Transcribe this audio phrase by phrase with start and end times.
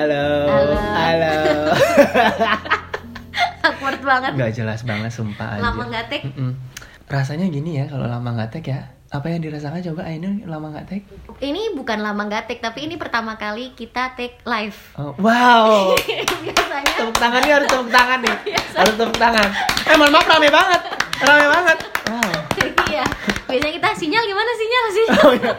[0.00, 0.48] Halo.
[0.48, 0.76] Halo.
[0.96, 1.34] Halo.
[3.68, 4.32] Awkward banget.
[4.32, 5.68] Nggak jelas banget sumpah aja.
[5.68, 6.24] Lama nggak take.
[6.24, 6.56] Mm-mm.
[7.04, 8.96] Rasanya gini ya kalau lama nggak take ya.
[9.12, 11.04] Apa yang dirasakan coba Ainun lama nggak take?
[11.44, 14.80] Ini bukan lama nggak take, tapi ini pertama kali kita take live.
[14.96, 15.92] Oh, wow.
[16.48, 18.34] Biasanya tepuk tangan nih harus tepuk tangan nih.
[18.56, 19.48] Harus tepuk tangan.
[19.84, 20.80] Eh mohon maaf rame banget.
[21.20, 21.78] Rame banget.
[22.08, 22.32] Wow.
[22.88, 23.04] iya.
[23.52, 25.06] Biasanya kita sinyal gimana sinyal sih?
[25.12, 25.52] Oh iya.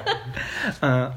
[0.81, 1.07] Eh,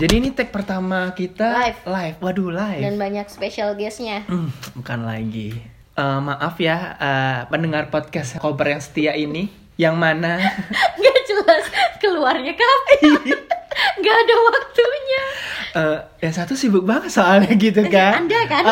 [0.00, 1.84] jadi ini tag pertama kita Live.
[1.84, 2.16] live.
[2.18, 2.80] Waduh live.
[2.80, 4.24] Dan banyak special guestnya.
[4.24, 5.60] Hmm, bukan lagi.
[5.92, 10.40] Eh, maaf ya eh, pendengar podcast koper yang setia ini yang mana
[11.00, 11.64] Gak jelas
[11.98, 13.36] keluarnya kapan.
[14.00, 15.22] Gak ada waktunya.
[15.70, 18.24] eh, yang satu sibuk banget soalnya gitu kan.
[18.24, 18.64] Anda kan?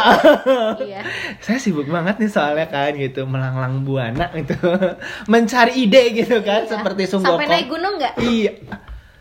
[0.89, 1.05] iya.
[1.39, 4.57] Saya sibuk banget nih soalnya kan gitu melanglang buana gitu
[5.27, 6.73] mencari ide gitu kan Iya.
[6.73, 7.37] seperti Sunggoko.
[7.37, 8.15] Sampai naik gunung nggak?
[8.17, 8.53] Iya.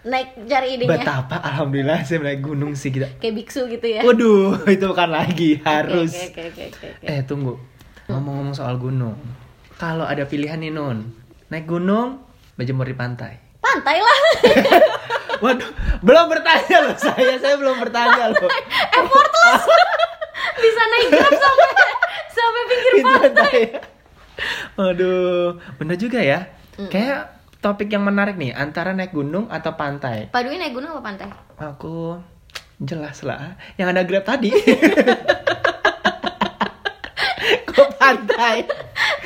[0.08, 1.04] Naik cari idenya.
[1.04, 3.12] Betapa alhamdulillah saya naik gunung sih kita.
[3.20, 4.08] Kayak biksu gitu ya.
[4.08, 6.16] Waduh, itu bukan lagi harus.
[6.32, 6.88] Oke, oke, oke.
[7.04, 7.60] Eh tunggu,
[8.08, 9.20] ngomong-ngomong soal gunung.
[9.76, 11.12] Kalau ada pilihan nih Nun,
[11.52, 12.24] naik gunung,
[12.56, 13.36] berjemur di pantai.
[13.60, 14.20] Pantai lah.
[15.44, 15.70] Waduh,
[16.02, 18.50] belum bertanya loh saya, saya belum bertanya loh.
[18.96, 19.64] Effortless.
[20.64, 21.70] Bisa naik grab sampai
[22.32, 23.58] sampai pinggir pantai.
[24.80, 26.48] Waduh, bener juga ya.
[26.90, 30.30] Kayak topik yang menarik nih antara naik gunung atau pantai.
[30.30, 31.28] Pak Dwi naik gunung apa pantai?
[31.58, 32.22] Aku
[32.78, 34.54] jelas lah, yang ada grab tadi.
[37.74, 38.70] Kok pantai?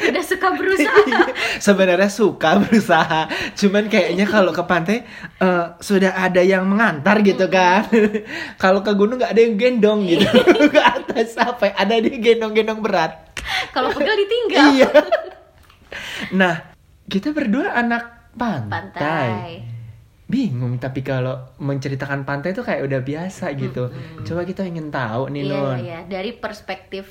[0.02, 1.28] Udah suka berusaha.
[1.60, 3.28] Sebenarnya suka berusaha,
[3.60, 5.04] cuman kayaknya kalau ke pantai
[5.40, 7.86] eh, sudah ada yang mengantar gitu kan.
[8.64, 10.26] kalau ke gunung nggak ada yang gendong gitu
[10.74, 11.70] ke atas apa?
[11.70, 11.74] ya?
[11.84, 13.20] Ada dia gendong-gendong berat.
[13.76, 14.66] Kalau pegel ditinggal.
[14.76, 14.90] iya.
[16.32, 16.72] Nah,
[17.12, 18.80] kita berdua anak pantai.
[18.94, 19.50] Pantai.
[20.26, 23.92] Bingung tapi kalau menceritakan pantai itu kayak udah biasa gitu.
[24.22, 25.78] Coba kita ingin tahu nih Iya, Nun.
[25.78, 27.04] iya, dari perspektif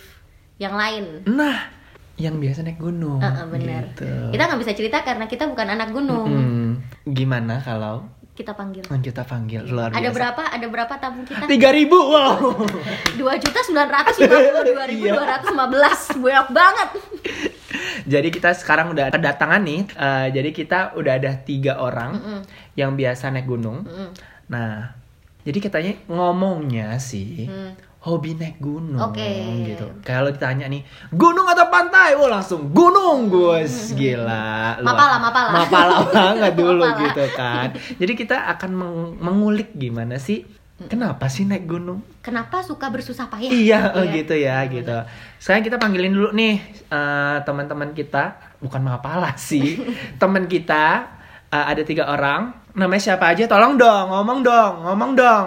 [0.56, 1.24] yang lain.
[1.26, 1.68] Nah,
[2.16, 3.20] yang biasa naik gunung.
[3.20, 3.84] Heeh, benar.
[3.86, 4.08] gitu.
[4.30, 6.26] Kita nggak bisa cerita karena kita bukan anak gunung.
[6.26, 6.68] Hmm,
[7.06, 8.80] gimana kalau Kita panggil.
[8.88, 10.16] kita panggil luar Ada biasa?
[10.16, 10.42] berapa?
[10.48, 11.44] Ada berapa tamu kita?
[11.44, 12.40] Tiga ribu, wow.
[13.20, 16.00] Dua juta sembilan ratus lima puluh dua ribu dua ratus lima belas.
[16.14, 16.88] Banyak banget.
[18.04, 19.80] jadi kita sekarang udah kedatangan nih.
[19.90, 22.40] eh, jadi kita udah ada tiga orang Mm-mm.
[22.74, 23.82] yang biasa naik gunung.
[23.82, 24.08] Mm-mm.
[24.48, 24.92] Nah,
[25.40, 27.72] jadi katanya ngomongnya sih Hmm.
[28.00, 29.28] hobi naik gunung Oke.
[29.66, 29.84] gitu.
[30.00, 30.80] Kalau ditanya nih,
[31.10, 32.12] gunung atau pantai?
[32.14, 33.92] Oh langsung gunung, Gus.
[33.92, 34.80] Gila.
[34.80, 35.48] Mapala, mapala.
[35.54, 37.02] Mapala banget dulu Mapala.
[37.02, 37.68] gitu kan.
[37.94, 40.44] Jadi kita akan meng- mengulik gimana sih
[40.88, 42.00] kenapa sih naik gunung?
[42.22, 43.50] Kenapa suka bersusah payah?
[43.50, 44.12] Iya, oh Iya.
[44.16, 44.96] gitu ya, gitu.
[45.36, 46.56] Sekarang kita panggilin dulu nih
[46.88, 49.76] eh, teman-teman kita, bukan mapala sih,
[50.22, 51.10] teman kita
[51.50, 52.56] eh, ada tiga orang.
[52.72, 53.44] Namanya siapa aja?
[53.44, 55.46] Tolong dong, ngomong dong, ngomong dong.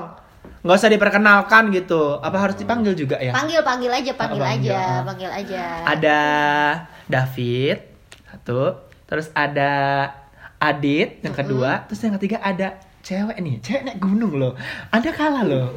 [0.61, 2.19] Nggak usah diperkenalkan gitu.
[2.19, 3.31] Apa harus dipanggil juga ya?
[3.31, 5.01] Panggil, panggil aja, panggil Oh, panggil, aja, ah.
[5.07, 5.63] panggil aja.
[5.87, 6.19] Ada
[7.07, 7.77] David
[8.29, 8.61] satu,
[9.05, 9.71] terus ada
[10.57, 14.55] Adit yang kedua, terus yang ketiga ada cewek nih, cewek naik gunung loh.
[14.89, 15.69] Anda kalah loh.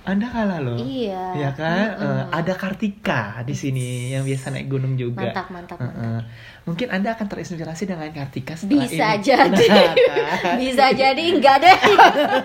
[0.00, 0.80] Anda kalah loh.
[0.80, 1.36] Iya.
[1.36, 1.86] Ya kan?
[1.92, 2.08] Mm-mm.
[2.08, 5.28] Eh, ada Kartika di sini yang biasa naik gunung juga.
[5.28, 6.00] Mantap, mantap, Eh, mantap.
[6.02, 6.20] eh.
[6.62, 9.22] Mungkin Anda akan terinspirasi dengan Kartika setelah Bisa ini.
[9.22, 9.66] jadi.
[9.68, 9.92] Nah,
[10.42, 10.54] kan?
[10.56, 11.76] Bisa jadi enggak deh.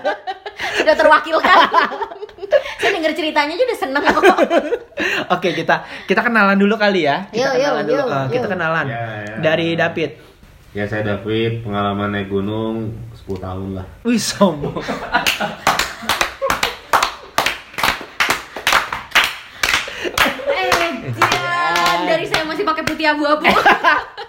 [0.76, 1.56] Sudah terwakilkan.
[2.76, 4.22] Saya denger ceritanya aja udah seneng kok.
[5.30, 7.24] Oke, kita kita kenalan dulu kali ya.
[7.26, 7.96] Kita yuk, kenalan dulu.
[7.98, 8.52] yuk, Eh, kita yuk.
[8.52, 8.86] kenalan.
[8.86, 9.34] Ya, ya.
[9.42, 10.10] Dari David.
[10.70, 12.92] Ya saya David, pengalaman naik gunung
[13.26, 13.86] 10 tahun lah.
[14.06, 14.78] Wih, sombong.
[20.46, 21.02] Eh,
[22.06, 23.50] dari saya masih pakai putih abu-abu.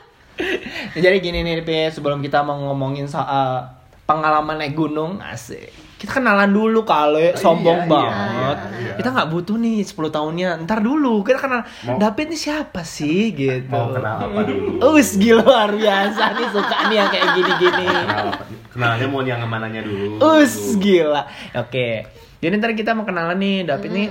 [0.97, 3.76] Jadi gini nih, Pip, sebelum kita mau ngomongin soal
[4.07, 5.67] pengalaman naik gunung, asik.
[5.97, 8.57] Kita kenalan dulu kali, sombong iya, banget.
[8.69, 8.93] iya, iya.
[8.95, 10.49] Kita nggak butuh nih 10 tahunnya.
[10.61, 13.67] Ntar dulu, kita kenal Mau- David nih siapa sih gitu.
[13.67, 14.77] Mau kenal apa dulu?
[14.93, 17.85] Us gila luar biasa nih suka nih yang kayak gini-gini.
[17.89, 18.43] Kenal apa?
[18.69, 20.21] Kenalnya mau yang mananya dulu.
[20.21, 21.25] Us gila.
[21.57, 22.05] Oke.
[22.37, 24.07] Jadi ntar kita mau kenalan nih David nih.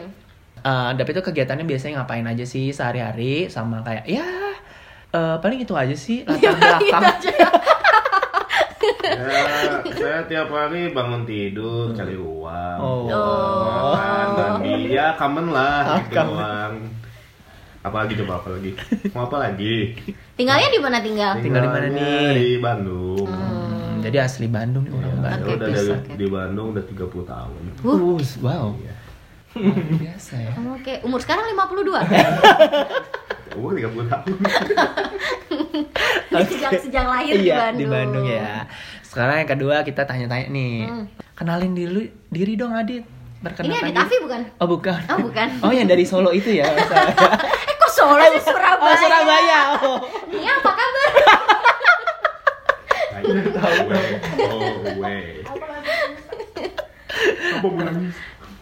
[0.60, 4.26] eh, David tuh kegiatannya biasanya ngapain aja sih sehari-hari sama kayak ya
[5.14, 7.02] eh, paling itu aja sih latar belakang.
[9.06, 12.78] Ya, saya tiap hari bangun tidur cari uang.
[12.82, 13.94] Oh.
[13.94, 14.26] Makan,
[14.58, 16.34] mandi, ya common lah Ah, gitu common.
[16.34, 16.74] doang.
[17.80, 18.70] Apalagi coba apa lagi?
[19.14, 19.76] Mau apa lagi?
[20.34, 21.32] Tinggalnya di mana tinggal?
[21.38, 22.34] Tinggal di mana nih?
[22.34, 23.26] Di Bandung.
[23.30, 25.54] Hmm, jadi asli Bandung nih orang Ya, Bandung.
[25.54, 27.62] udah dari di Bandung udah 30 tahun.
[27.86, 28.66] Uh, wow.
[28.74, 28.94] Iya.
[29.96, 30.52] Biasa ya.
[30.74, 31.96] Oke, umur sekarang 52.
[33.56, 34.36] Umur 30 tahun.
[36.50, 37.80] sejak sejak lahir di iya, Bandung.
[37.80, 38.66] di Bandung ya.
[39.16, 40.84] Sekarang yang kedua kita tanya-tanya nih.
[40.84, 41.08] Hmm.
[41.32, 43.00] Kenalin diri diri dong Adit.
[43.40, 44.04] perkenalkan Ini Adit.
[44.04, 44.40] Afi bukan?
[44.60, 45.00] Oh bukan.
[45.08, 45.48] Oh, bukan.
[45.64, 46.68] Oh yang dari Solo itu ya.
[47.72, 48.84] Eh kok Solo sih Surabaya?
[48.84, 49.60] Oh Surabaya.
[49.80, 49.98] Oh.
[50.28, 51.08] Nia apa kabar?
[54.36, 55.40] Oh, way.
[55.48, 55.64] Apa?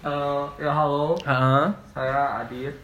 [0.05, 1.67] Eh, ya halo, Heeh.
[1.91, 2.79] saya Adit,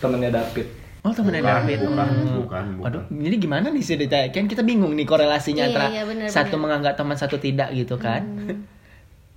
[0.00, 0.81] temennya David.
[1.02, 1.78] Oh temennya Bukan, David.
[1.82, 2.34] bukan, Hmm.
[2.38, 2.84] bukan, bukan.
[2.84, 4.28] Waduh, jadi gimana nih ceritanya?
[4.30, 6.62] Kan kita bingung nih korelasinya Iya, antara iya, bener, satu bener.
[6.62, 8.22] menganggap teman satu tidak gitu kan?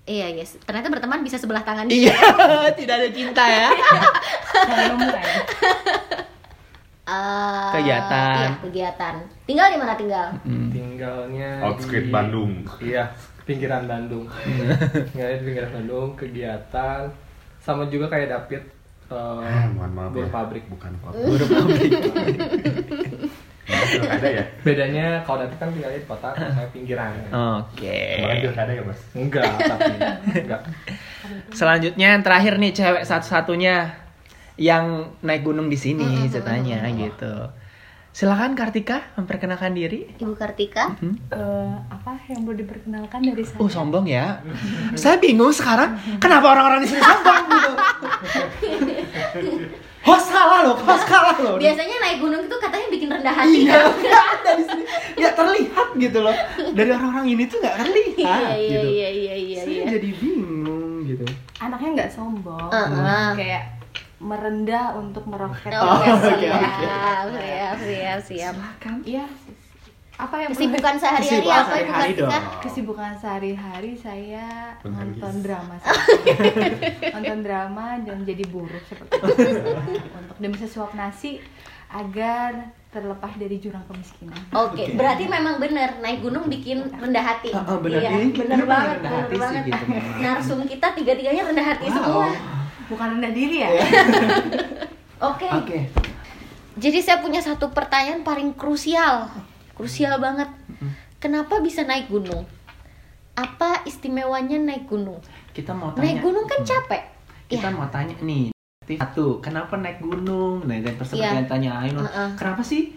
[0.06, 0.62] Iya, yes.
[0.62, 1.90] Ternyata berteman bisa sebelah tangan.
[1.90, 2.14] Iya,
[2.78, 3.70] tidak ada cinta ya.
[7.06, 8.34] Eh, Kegiatan.
[8.36, 9.16] Iya, kegiatan.
[9.46, 10.28] Tinggal di mana tinggal?
[10.42, 10.70] Hmm.
[10.70, 12.66] Tinggalnya Outskirt di- Bandung.
[12.80, 13.14] Iya,
[13.44, 14.26] pinggiran Bandung.
[15.08, 17.06] Tinggalnya di pinggiran Bandung, kegiatan
[17.60, 18.62] sama juga kayak David.
[19.06, 20.34] Eh, Ah, mohon maaf buruh ya.
[20.34, 20.64] pabrik.
[20.66, 21.12] Bukan kok.
[21.30, 21.92] Buruh pabrik.
[24.06, 24.44] ada ya?
[24.62, 27.10] Bedanya kalau David kan tinggalnya di kota, kalau saya pinggiran.
[27.60, 28.22] Oke.
[28.22, 29.00] Kemarin pilkada ya mas?
[29.12, 29.92] Enggak, tapi
[30.38, 30.62] enggak.
[31.50, 33.76] Selanjutnya yang terakhir nih cewek satu-satunya
[34.56, 34.86] yang
[35.20, 37.50] naik gunung di sini ceritanya gitu.
[38.16, 40.08] Silakan Kartika memperkenalkan diri.
[40.16, 40.96] Ibu Kartika.
[41.04, 43.60] Eh, apa yang perlu diperkenalkan dari saya?
[43.60, 44.40] Oh sombong ya.
[44.96, 47.74] Saya bingung sekarang kenapa orang-orang di sini sombong gitu.
[50.06, 51.58] Host kalah loh, host kalah loh.
[51.58, 53.90] Biasanya naik gunung itu katanya bikin rendah hati Iya, kan?
[54.06, 54.84] nggak ada di sini.
[55.18, 56.36] Nggak terlihat gitu loh.
[56.78, 58.88] Dari orang-orang ini tuh nggak terlihat Iya, iya, gitu.
[58.94, 59.86] iya, iya, iya, Saya iya.
[59.98, 61.26] jadi bingung gitu.
[61.58, 63.28] Anaknya nggak sombong, Heeh.
[63.34, 63.64] kayak
[64.22, 65.74] merendah untuk meroket.
[65.74, 66.06] Oh, oke,
[66.38, 67.42] siap, oke.
[67.42, 68.56] siap, siap, siap.
[69.10, 69.26] Iya.
[70.16, 72.24] Apa yang Kesibukan sehari-hari Kesibukan apa sehari-hari Kartika?
[72.24, 72.44] dong.
[72.64, 74.48] kesibukan sehari-hari saya
[74.80, 75.20] Menangis.
[75.20, 75.92] nonton drama sih.
[77.16, 79.52] nonton drama dan jadi buruh seperti itu
[80.18, 81.44] untuk demi sesuap nasi
[81.88, 82.52] agar
[82.90, 84.40] terlepas dari jurang kemiskinan.
[84.52, 87.52] Oke, berarti memang bener naik gunung bikin rendah hati.
[87.52, 88.00] Oh, oh, bener.
[88.00, 89.64] Iya, bener banget, rendah bener hati sih banget.
[89.66, 89.86] gitu.
[90.18, 91.96] Narsum kita tiga-tiganya rendah hati Wow.
[91.98, 92.28] semua.
[92.86, 93.70] Bukan rendah diri ya?
[95.28, 95.48] Oke.
[95.54, 95.80] Oke.
[96.76, 99.28] Jadi saya punya satu pertanyaan paling krusial.
[99.76, 100.48] Krusial banget.
[101.20, 102.48] Kenapa bisa naik gunung?
[103.36, 105.20] Apa istimewanya naik gunung?
[105.52, 106.08] Kita mau tanya.
[106.08, 106.70] Naik gunung kan Hmm.
[106.70, 107.02] capek.
[107.46, 107.76] Kita Ya.
[107.76, 108.56] mau tanya nih.
[108.86, 110.64] Satu, kenapa naik gunung?
[110.64, 112.30] Nah, dan yang tanya Ainun, Heeh.
[112.38, 112.94] kenapa sih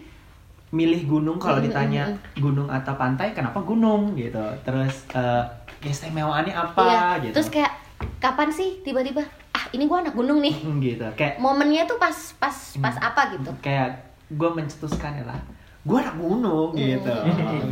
[0.69, 2.05] milih gunung kalau ditanya
[2.37, 4.39] gunung atau pantai, kenapa gunung gitu?
[4.61, 5.43] Terus eh
[5.81, 7.05] keistimewaannya apa Iya.
[7.25, 7.33] gitu?
[7.41, 7.73] Terus kayak
[8.21, 10.53] kapan sih tiba-tiba ah ini gua anak gunung nih.
[10.61, 11.09] Hmm, gitu.
[11.17, 13.07] Kayak Momennya tuh pas pas pas Hmm.
[13.09, 13.51] apa gitu.
[13.59, 13.89] kayak
[14.29, 15.41] gue mencetuskan ya lah.
[15.89, 17.09] Gue anak gunung gitu.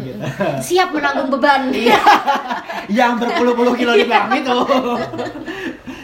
[0.01, 0.17] gitu.
[0.67, 1.69] Siap menanggung beban.
[1.69, 2.01] Iya.
[2.89, 4.57] Yang berpuluh-puluh kilo di belakang itu.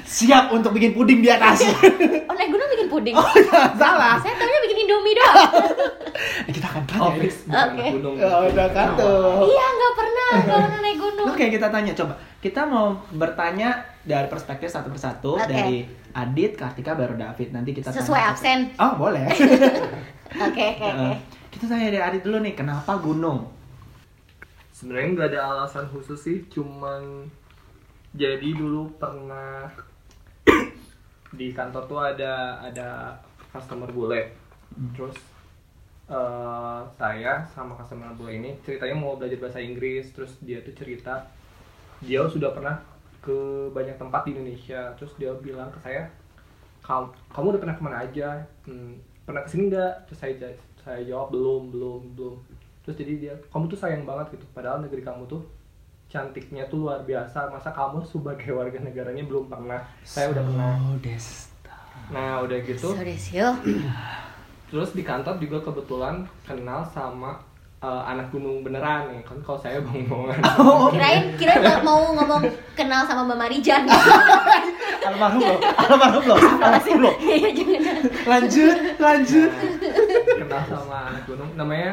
[0.06, 1.66] Siap untuk bikin puding di atas.
[1.66, 3.16] oh naik gunung bikin puding.
[3.74, 4.22] Salah.
[4.22, 5.50] Saya taunya bikin indomie doang.
[6.54, 7.02] Kita akan tanya.
[7.10, 7.58] Office Oke.
[7.74, 8.16] bukan gunung.
[8.22, 9.50] Oh, udah kan tuh.
[9.50, 11.26] iya nggak pernah kalau naik gunung.
[11.34, 12.14] Oke, kita tanya coba.
[12.38, 13.70] Kita mau bertanya
[14.06, 15.50] dari perspektif satu persatu Oke.
[15.50, 15.82] dari
[16.14, 17.50] Adit, Kartika, baru David.
[17.50, 18.32] Nanti kita Sesuai tanya.
[18.38, 18.60] absen.
[18.78, 19.26] Oh, boleh.
[20.34, 21.10] Oke oke oke.
[21.64, 23.48] Kita tanya dari Adit dulu nih, kenapa gunung?
[24.76, 27.24] Sebenarnya nggak ada alasan khusus sih, cuman
[28.12, 29.72] jadi dulu pernah
[31.40, 33.16] di kantor tuh ada ada
[33.56, 34.36] customer bule,
[34.92, 35.16] terus
[36.12, 41.32] eh, saya sama customer bule ini ceritanya mau belajar bahasa Inggris, terus dia tuh cerita
[42.04, 42.76] dia sudah pernah
[43.24, 46.12] ke banyak tempat di Indonesia, terus dia bilang ke saya,
[46.84, 48.44] kamu kamu udah pernah ke mana aja?
[48.68, 50.12] Hmm, pernah ke sini nggak?
[50.12, 50.36] Terus saya
[50.84, 52.36] saya jawab belum belum belum.
[52.84, 54.46] Terus jadi dia, kamu tuh sayang banget gitu.
[54.52, 55.40] Padahal negeri kamu tuh
[56.12, 57.48] cantiknya tuh luar biasa.
[57.50, 59.80] Masa kamu sebagai warga negaranya belum pernah?
[60.04, 60.72] Saya udah pernah.
[60.92, 61.76] Oh, Desta.
[62.12, 62.92] Nah udah gitu.
[62.92, 63.50] So.
[64.74, 67.38] Terus di kantor juga kebetulan kenal sama
[67.80, 69.40] eh, anak gunung beneran ya kan.
[69.40, 70.44] Kalau saya bohong-bohongan.
[70.92, 72.44] Kirain kirain nggak mau ngomong
[72.76, 73.88] kenal sama Mbak Marijan.
[75.04, 77.16] Almarhum loh, almarhum loh, almarhum loh.
[77.20, 77.96] Iya jangan.
[78.24, 79.52] Lanjut, lanjut.
[79.52, 80.13] Nah,
[80.44, 81.92] kenal sama anak gunung namanya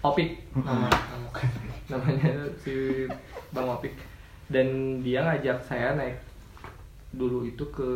[0.00, 0.32] Opik.
[0.54, 1.44] Nama, nama-
[1.86, 3.04] namanya si
[3.50, 3.92] Bang Opik.
[4.46, 4.66] Dan
[4.98, 6.16] dia ngajak saya naik
[7.10, 7.88] dulu itu ke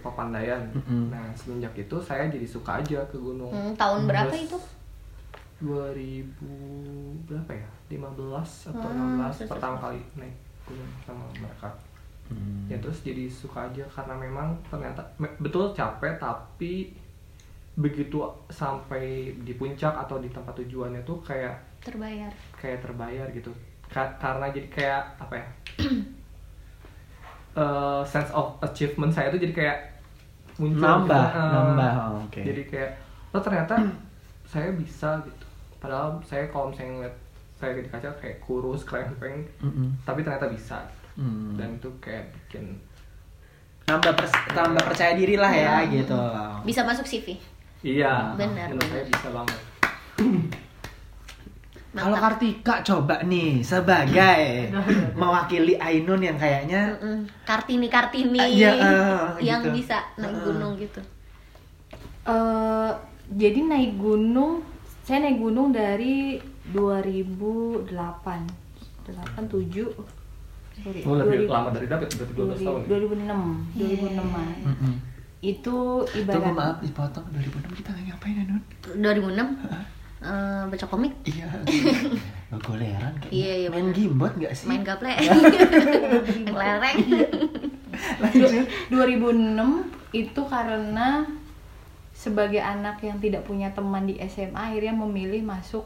[0.00, 0.64] Papandayan.
[1.10, 3.50] Nah semenjak itu saya jadi suka aja ke gunung.
[3.50, 4.58] Hmm, tahun berapa Terus itu?
[5.60, 6.24] 2000
[7.24, 7.68] berapa ya?
[7.90, 8.96] 15 atau Ah,
[9.30, 10.34] 16 terus, pertama kali naik
[10.64, 11.68] gunung sama mereka.
[12.24, 12.64] Hmm.
[12.64, 16.96] ya terus jadi suka aja karena memang ternyata me- betul capek tapi
[17.74, 19.02] begitu sampai
[19.36, 22.30] di puncak atau di tempat tujuannya tuh kayak Terbayar.
[22.54, 23.50] kayak terbayar gitu
[23.84, 25.46] Ka- karena jadi kayak apa ya
[27.56, 29.78] eh, sense of achievement saya tuh jadi kayak
[30.54, 31.38] muncul Nambah, gitu.
[31.38, 31.92] Eh, nambah.
[31.92, 32.40] Oh, oke.
[32.42, 32.90] jadi kayak
[33.32, 33.74] oh ternyata
[34.46, 35.46] saya bisa gitu
[35.78, 37.16] padahal saya kalau misalnya ngeliat
[37.54, 39.88] saya di kaca kayak kurus krempeng Mm-mm.
[40.02, 40.78] tapi ternyata bisa
[41.14, 41.54] Hmm.
[41.54, 42.74] dan itu kayak bikin
[43.86, 46.10] nambah pers- tambah percaya diri lah ya gitu
[46.66, 47.38] Bisa masuk CV.
[47.84, 48.32] Iya.
[48.34, 49.60] Benar, Menurut saya bisa banget.
[51.94, 54.72] kalau Kartika coba nih sebagai
[55.20, 57.22] mewakili Ainun yang kayaknya Mm-mm.
[57.44, 59.78] Kartini Kartini Iya, eh, yang gitu.
[59.78, 60.98] bisa naik gunung gitu.
[62.24, 62.90] Eh,
[63.30, 64.66] jadi naik gunung,
[65.04, 68.42] saya naik gunung dari 2008, 8,
[69.46, 69.94] 7,
[70.74, 72.80] sorry, Oh, lebih 2000 lama dari David, berarti 12 tahun.
[72.90, 74.48] 2006, 2006an.
[74.66, 74.94] Mm-mm.
[75.44, 78.62] Itu Tunggu ibarat maaf dipotong 2006 kita lagi ngapain Ainun?
[78.96, 79.36] 2006
[80.24, 81.44] eh, baca komik, Iya.
[82.64, 84.64] Goleran kayak Iya, iya, main gimbot gak sih?
[84.64, 85.36] main gaple, yang
[86.64, 86.96] lereng.
[88.22, 88.64] Lanjut.
[88.88, 91.26] 2006 itu karena
[92.14, 95.82] sebagai anak yang tidak punya teman di SMA akhirnya memilih masuk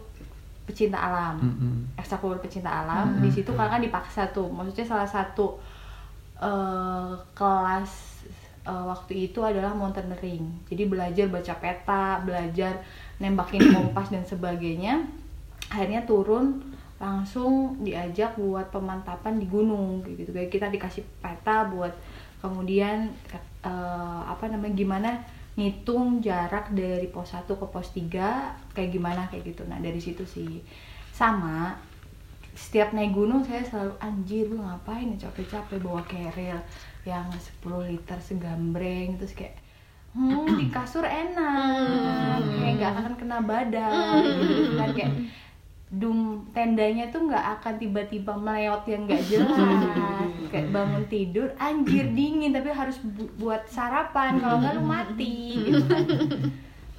[0.69, 1.41] pecinta alam.
[1.41, 1.75] Mm-mm.
[1.97, 5.57] ekstrakurikuler pecinta alam di situ kakak dipaksa tuh maksudnya salah satu
[6.37, 8.18] eh, kelas
[8.69, 10.45] eh, waktu itu adalah mountaineering.
[10.69, 12.85] Jadi belajar baca peta belajar
[13.17, 15.09] nembakin kompas dan sebagainya.
[15.73, 16.61] Akhirnya turun
[16.99, 20.29] langsung diajak buat pemantapan di gunung gitu.
[20.37, 21.97] Kayak kita dikasih peta buat
[22.45, 23.09] kemudian
[23.65, 25.11] eh, apa namanya gimana
[25.59, 29.67] ngitung jarak dari pos 1 ke pos 3 kayak gimana kayak gitu.
[29.67, 30.63] Nah dari situ sih.
[31.11, 31.75] Sama
[32.59, 35.15] setiap naik gunung saya selalu anjir gue ngapain?
[35.15, 36.59] Capek-capek bawa keril
[37.07, 39.55] yang 10 liter segambreng terus kayak
[40.17, 42.41] hmm di kasur enak.
[42.59, 44.23] Kayak nggak akan kena badan.
[44.25, 45.13] Gitu kan kayak
[45.89, 49.57] dum tendanya tuh nggak akan tiba-tiba meleot yang nggak jelas.
[50.49, 54.41] Kayak bangun tidur anjir dingin tapi harus bu- buat sarapan.
[54.41, 56.05] Kalau nggak lu mati gitu kan.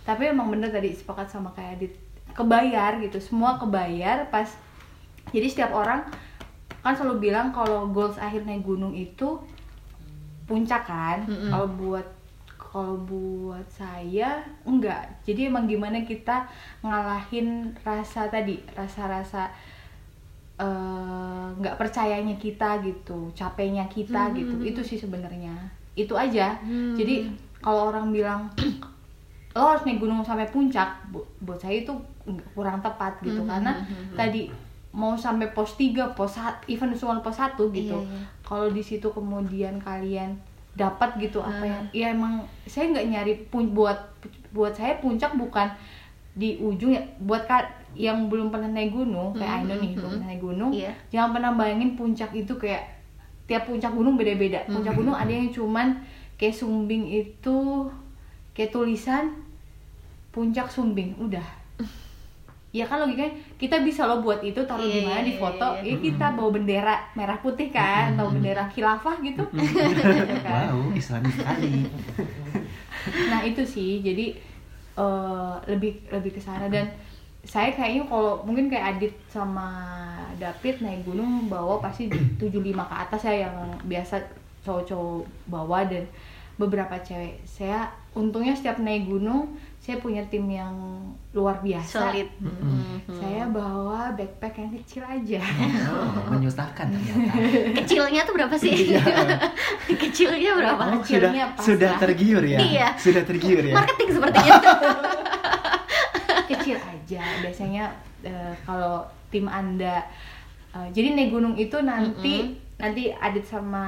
[0.06, 1.94] Tapi emang bener tadi sepakat sama kayak Adit.
[2.34, 3.18] Kebayar gitu.
[3.20, 4.48] Semua kebayar pas
[5.29, 6.10] jadi setiap orang
[6.79, 9.38] kan selalu bilang kalau goals akhir naik gunung itu
[10.50, 11.53] puncak kan Mm-mm.
[11.53, 12.08] kalau buat
[12.60, 16.50] kalau buat saya enggak jadi emang gimana kita
[16.82, 19.50] ngalahin rasa tadi rasa-rasa
[20.60, 24.36] eh, nggak percayanya kita gitu capeknya kita Hmm.
[24.36, 25.56] gitu itu sih sebenarnya
[25.96, 26.96] itu aja Hmm.
[26.96, 27.32] jadi
[27.63, 28.41] kalau orang bilang
[29.58, 31.91] lo harus naik gunung sampai puncak bu- buat saya itu
[32.53, 34.15] kurang tepat gitu Hmm, karena hmm, hmm, hmm.
[34.15, 34.41] tadi
[34.91, 37.93] mau sampai pos 3, pos 1, even cuma pos 1 gitu.
[37.96, 38.22] Iya, iya.
[38.41, 40.34] Kalau di situ kemudian kalian
[40.72, 41.67] dapat gitu apa Hmm.
[41.67, 43.98] yang ya emang saya nggak nyari pun buat
[44.50, 45.67] buat saya puncak bukan
[46.31, 49.98] di ujung ya buat ka- yang belum pernah naik gunung kayak Hmm, Aino nih hmm,
[49.98, 50.15] belum hmm.
[50.15, 50.91] pernah naik gunung Iya.
[51.10, 52.86] jangan pernah bayangin puncak itu kayak
[53.43, 55.01] tiap puncak gunung beda-beda puncak Hmm.
[55.03, 55.88] gunung ada yang cuman
[56.34, 57.58] kayak sumbing itu
[58.53, 59.36] kayak tulisan
[60.29, 61.43] puncak sumbing udah
[62.69, 63.33] ya kan logikanya?
[63.57, 65.17] Kita bisa loh buat itu taruh Iya, di mana?
[65.17, 65.89] iya, di iya, foto iya.
[65.89, 69.43] ya kita bawa bendera merah putih kan atau bendera khilafah gitu.
[70.19, 70.69] Gitu kan.
[70.69, 71.89] Wow, Islami sekali.
[73.33, 74.05] nah itu sih.
[74.05, 74.38] Jadi
[74.97, 76.69] eh, lebih lebih ke sana.
[76.69, 76.93] Dan
[77.41, 79.69] saya kayaknya kalau mungkin kayak Adit sama
[80.38, 82.38] David naik gunung bawa pasti 75
[82.75, 83.57] ke atas ya yang
[83.89, 84.21] biasa
[84.61, 85.89] cowok-cowok bawa.
[85.89, 86.05] Dan
[86.61, 87.41] beberapa cewek.
[87.49, 90.75] Saya untungnya setiap naik gunung saya punya tim yang
[91.29, 93.05] luar biasa solid Mhm.
[93.07, 95.38] saya bawa backpack yang kecil aja
[95.86, 97.38] Oh, menyusahkan ternyata.
[97.77, 98.98] kecilnya tuh berapa sih
[100.01, 102.00] kecilnya berapa Oh, sudah Kecilnya pas sudah lah.
[102.00, 102.57] tergiur ya.
[102.59, 102.88] Iya.
[102.95, 103.74] Sudah tergiur ya.
[103.74, 104.53] marketing sepertinya
[106.50, 107.86] kecil aja biasanya
[108.21, 110.01] eh, kalau tim anda
[110.71, 113.86] eh, jadi naik gunung itu nanti nanti Adit sama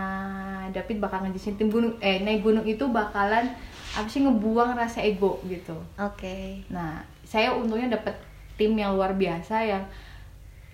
[0.70, 3.50] David bakal ngejelasin tim gunung eh naik gunung itu bakalan
[3.92, 8.12] apa sih ngebuang rasa ego gitu oke nah saya untungnya dapet
[8.60, 9.84] tim yang luar biasa yang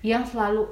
[0.01, 0.65] yang selalu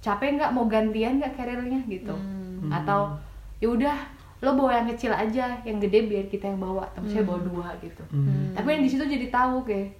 [0.00, 2.16] capek nggak mau gantian nggak karirnya gitu.
[2.16, 2.72] Hmm.
[2.72, 3.12] atau
[3.60, 3.96] ya udah
[4.40, 6.88] lo bawa yang kecil aja yang gede biar kita yang bawa.
[6.96, 8.00] Tapi saya bawa dua gitu.
[8.08, 8.56] Hmm.
[8.56, 9.92] tapi yang di situ jadi tahu kayak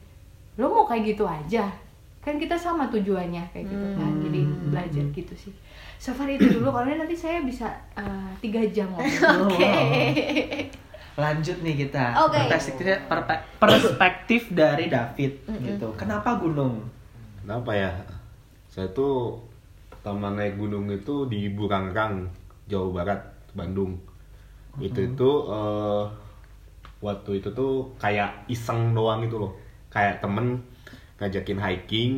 [0.57, 1.69] lo mau kayak gitu aja.
[2.25, 4.23] Kan kita sama tujuannya kayak gitu kan Hmm.
[4.25, 4.41] jadi
[4.73, 5.53] belajar gitu sih.
[5.99, 9.75] So far itu dulu kalau nanti saya bisa eh, tiga jam ngobrol oke
[11.19, 12.15] Lanjut nih kita.
[12.31, 12.39] Oke.
[12.47, 13.03] Perspektifnya
[13.59, 15.91] perspektif dari David gitu.
[15.99, 16.87] Kenapa gunung?
[17.43, 17.91] Kenapa ya?
[18.71, 19.43] Saya tuh
[19.91, 22.31] pertama naik gunung itu di Burangkang,
[22.71, 23.21] Jawa Barat,
[23.51, 23.99] Bandung.
[24.79, 26.05] Itu itu eh,
[27.03, 29.53] waktu itu tuh kayak iseng doang gitu loh.
[29.91, 30.63] Kayak temen
[31.19, 32.13] ngajakin hiking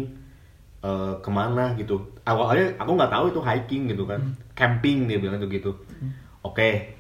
[0.85, 2.05] eh, ke mana gitu.
[2.29, 4.21] Awalnya aku nggak tahu itu hiking gitu kan,
[4.53, 5.73] camping dia bilang tuh gitu.
[6.45, 6.93] Oke,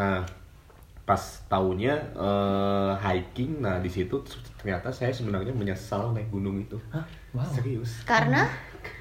[0.00, 0.24] nah
[1.12, 4.16] pas tahunya eh, hiking, nah di situ
[4.56, 6.80] ternyata saya sebenarnya menyesal naik gunung itu.
[6.88, 7.04] Hah?
[7.36, 7.52] Wow.
[7.52, 8.00] Serius.
[8.08, 8.48] karena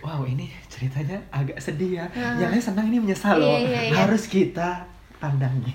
[0.03, 2.05] Wow, ini ceritanya agak sedih ya.
[2.13, 3.57] Yang lain senang ini menyesal loh.
[3.57, 3.97] Iya, iya, iya.
[4.05, 4.85] Harus kita
[5.17, 5.73] pandangnya?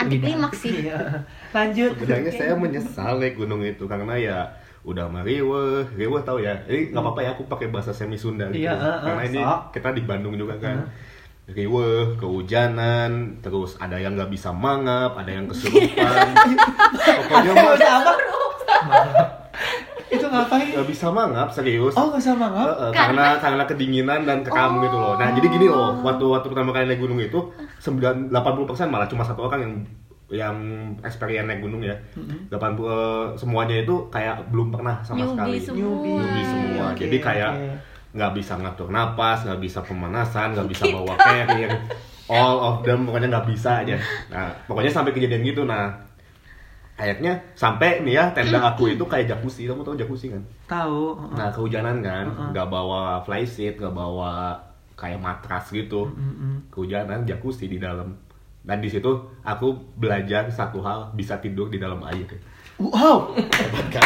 [0.00, 0.84] Anti klimaks sih.
[0.84, 1.24] Iya.
[1.56, 1.96] Lanjut.
[1.96, 4.38] Sebenarnya saya menyesal naik gunung itu karena ya
[4.84, 6.60] udah mah riweh, riweh tahu ya.
[6.68, 8.68] Ini nggak apa-apa ya aku pakai bahasa semi Sunda gitu.
[8.68, 9.60] Iya, eh, eh, karena ini sok.
[9.72, 10.84] kita di Bandung juga kan.
[11.48, 16.28] Riweh, kehujanan, terus ada yang nggak bisa mangap, ada yang kesurupan.
[17.24, 18.12] Pokoknya mah apa?
[20.08, 20.68] Itu ngapain?
[20.70, 21.92] nggak bisa mangap serius.
[21.92, 22.68] Oh, nggak sama Eh, ngap?
[22.78, 25.16] eh, karena karena kedinginan dan kekam gitu loh.
[25.16, 27.40] Nah, jadi gini loh, waktu waktu pertama kali naik gunung itu
[27.78, 28.28] 9 80%
[28.86, 29.74] malah cuma satu orang yang
[30.28, 30.56] yang
[31.00, 31.96] experience naik gunung ya.
[32.48, 35.58] 80 eh, semuanya itu kayak belum pernah sama Newbie sekali.
[35.62, 35.96] semua.
[35.96, 36.84] Newbie semua.
[36.88, 37.68] Oke, Jadi kayak oke.
[38.12, 41.70] Nggak bisa ngatur napas, nggak bisa pemanasan, nggak bisa bawa carrier.
[42.28, 43.96] All of them pokoknya nggak bisa aja.
[44.28, 45.64] Nah, pokoknya sampai kejadian gitu.
[45.64, 45.88] Nah,
[46.98, 49.64] akhirnya sampai nih ya tenda aku itu kayak jacuzzi.
[49.64, 50.42] Kamu tahu jacuzzi kan?
[50.68, 51.32] Tahu.
[51.36, 54.60] Nah kehujanan kan, nggak bawa flysheet, nggak bawa
[54.92, 56.12] kayak matras gitu.
[56.68, 58.12] Kehujanan, jacuzzi di dalam.
[58.60, 59.08] Dan di situ
[59.40, 62.28] aku belajar satu hal bisa tidur di dalam air.
[62.76, 64.04] Wow, Hebat kan?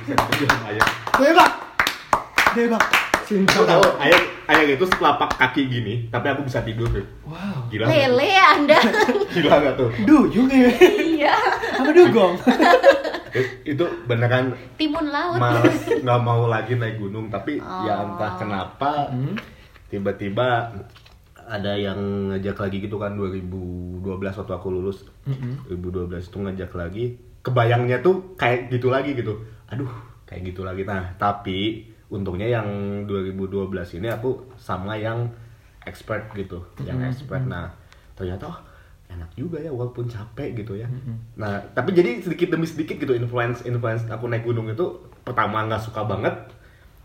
[0.00, 0.82] bisa tidur di dalam air.
[1.20, 1.52] hebat.
[2.50, 2.82] Hebat.
[3.30, 6.90] Kamu tahu air air itu setelapak kaki gini, tapi aku bisa tidur.
[7.22, 7.70] Wow.
[7.70, 7.86] Gila.
[7.86, 8.78] Lele Anda.
[9.34, 9.90] Gila nggak tuh?
[10.02, 10.66] Duyung ya.
[10.82, 11.34] iya.
[11.78, 12.34] Apa dugong?
[13.62, 15.38] Itu beneran Timun laut.
[15.38, 18.10] males nggak mau lagi naik gunung tapi ya Oh.
[18.10, 19.38] entah kenapa Hmm.
[19.86, 20.74] tiba-tiba
[21.40, 24.02] ada yang ngajak lagi gitu kan 2012
[24.34, 25.62] waktu aku lulus Mm-mm.
[25.70, 27.04] 2012 itu ngajak lagi
[27.40, 29.90] kebayangnya tuh kayak gitu lagi gitu aduh
[30.24, 32.66] kayak gitu lagi nah tapi untungnya yang
[33.06, 35.30] 2012 ini aku sama yang
[35.82, 37.40] expert gitu yang expert.
[37.40, 37.70] Nah
[38.12, 38.58] ternyata oh
[39.10, 40.86] enak juga ya walaupun capek gitu ya.
[41.34, 44.86] Nah tapi jadi sedikit demi sedikit gitu influence influence aku naik gunung itu
[45.22, 46.34] pertama nggak suka banget.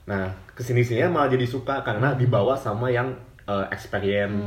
[0.05, 3.13] Nah ke sini sininya malah jadi suka karena dibawa sama yang
[3.45, 4.41] eh, experience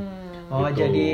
[0.49, 0.81] Oh, gitu.
[0.81, 1.09] jadi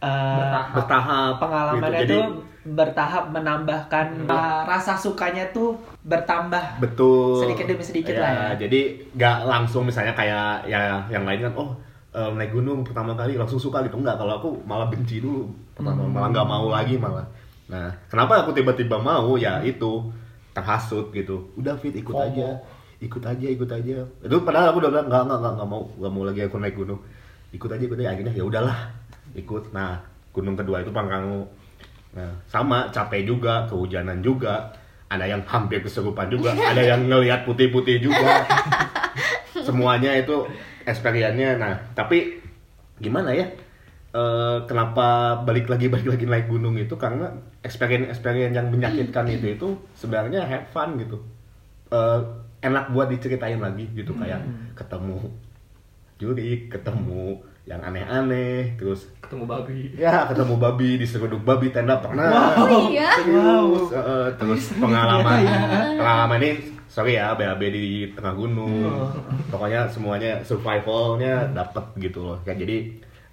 [0.00, 0.72] eh, Bertahap.
[0.72, 1.32] bertahap.
[1.36, 2.00] pengalamannya gitu.
[2.00, 2.26] Jadi, tuh
[2.60, 6.76] bertahap menambahkan uh, rasa sukanya tuh bertambah.
[6.76, 7.40] betul.
[7.40, 8.68] Sedikit demi sedikit Ya, lah ya.
[8.68, 11.72] jadi nggak langsung misalnya kayak ya yang lain kan oh
[12.10, 13.96] eh, naik gunung pertama kali langsung suka gitu.
[13.96, 16.12] Enggak kalau aku malah benci dulu pertama Hmm.
[16.12, 17.24] malah nggak mau lagi malah.
[17.66, 19.34] Nah kenapa aku tiba-tiba mau?
[19.34, 20.12] Ya itu
[20.50, 21.48] terhasut gitu.
[21.54, 22.28] Udah fit ikut FOMO.
[22.28, 22.48] aja.
[23.00, 24.04] Ikut aja ikut aja.
[24.20, 26.76] Itu padahal aku udah bilang nggak nggak nggak nggak mau nggak mau lagi aku naik
[26.76, 27.00] gunung.
[27.50, 28.10] Ikut aja ikut aja.
[28.12, 28.78] Akhirnya ya udahlah
[29.32, 29.72] ikut.
[29.72, 29.96] Nah
[30.30, 31.48] gunung kedua itu Pangrango
[32.10, 34.74] nah sama capek juga kehujanan juga.
[35.10, 38.46] Ada yang hampir kesurupan juga ada yang ngelihat putih-putih juga.
[39.66, 40.46] Semuanya itu
[40.86, 41.58] experience-nya.
[41.58, 42.38] Nah tapi
[43.02, 43.50] gimana ya?
[44.10, 46.94] Eh, kenapa balik lagi balik lagi naik gunung itu?
[46.94, 47.30] Karena
[47.62, 49.68] experience experience yang menyakitkan itu itu
[49.98, 51.18] sebenarnya have fun gitu.
[51.90, 52.20] Eh,
[52.60, 54.44] enak buat diceritain lagi gitu kayak
[54.76, 55.32] ketemu
[56.20, 59.92] jurik ketemu yang aneh-aneh terus ketemu babi.
[59.94, 62.56] Ya ketemu babi diseruduk babi tenda pernah.
[62.56, 63.14] Oh, iya.
[63.14, 65.40] Serius, eh, eh, terus pengalaman.
[65.94, 66.50] Pengalaman ini
[66.86, 68.90] sorry ya BAB di tengah gunung.
[69.46, 72.38] Pokoknya semuanya survivalnya dapet gitu loh.
[72.42, 72.90] Kan jadi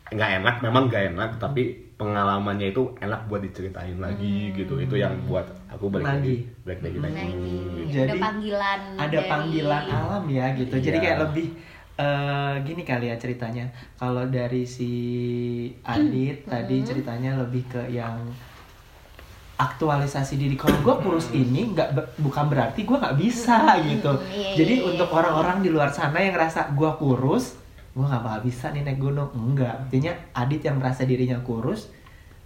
[0.08, 4.78] nggak enak memang nggak enak tapi pengalamannya itu enak buat diceritain lagi gitu.
[4.78, 6.14] Itu yang buat aku balik lagi.
[6.14, 6.38] Lagi.
[6.62, 7.26] balik lagi naik Lagi.
[7.26, 8.80] gunung Jadi, ada panggilan.
[8.94, 10.74] Ada dari- panggilan alam ya gitu.
[10.78, 11.04] Jadi Iya.
[11.04, 11.48] kayak lebih
[11.98, 13.66] eh, gini kali ya ceritanya.
[13.96, 14.92] Kalau dari si
[15.84, 18.22] Adit tadi ceritanya lebih ke yang
[19.58, 20.54] aktualisasi diri.
[20.54, 24.14] Kalau gue kurus ini nggak be- bukan berarti gue nggak bisa gitu.
[24.30, 25.16] iya, Jadi iya, untuk iya.
[25.18, 27.58] orang-orang di luar sana yang rasa gue kurus,
[27.92, 29.34] gue nggak bakal bisa nih naik gunung.
[29.34, 29.90] Enggak.
[29.90, 31.90] Artinya Adit yang merasa dirinya kurus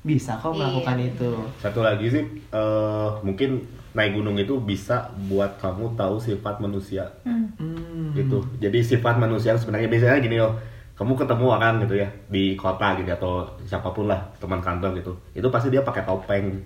[0.01, 1.11] bisa kok melakukan Iya.
[1.11, 1.31] itu.
[1.59, 3.59] satu lagi sih eh, mungkin
[3.91, 8.11] naik gunung itu bisa buat kamu tahu sifat manusia Hmm.
[8.11, 10.55] gitu jadi sifat manusia sebenarnya biasanya gini loh
[10.93, 15.11] kamu ketemu orang gitu ya di kota gitu atau siapa pun lah teman kantor gitu
[15.33, 16.61] itu pasti dia pakai topeng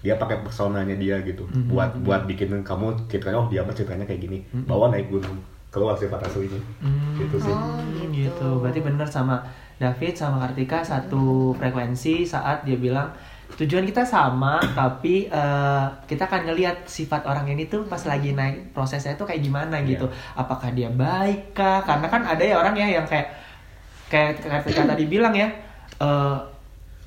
[0.00, 1.68] dia pakai personanya dia gitu Mhm.
[1.68, 5.36] buat buat bikin kamu ceritanya oh dia mah ceritanya kayak gini bawa naik gunung
[5.68, 7.18] keluar sifat aslinya Hmm.
[7.18, 8.30] gitu sih Oh, Hmm, gitu.
[8.30, 8.48] gitu.
[8.60, 9.42] Berarti bener sama
[9.74, 13.10] David sama Kartika satu frekuensi saat dia bilang
[13.54, 18.74] tujuan kita sama tapi eh, kita akan ngelihat sifat orang ini tuh pas lagi naik
[18.74, 19.94] prosesnya tuh kayak gimana Iya.
[19.94, 20.06] gitu.
[20.34, 21.78] Apakah dia baik kah?
[21.86, 23.30] Karena kan ada ya orang ya yang kayak
[24.10, 25.46] kayak Kartika tadi bilang ya
[26.02, 26.36] eh,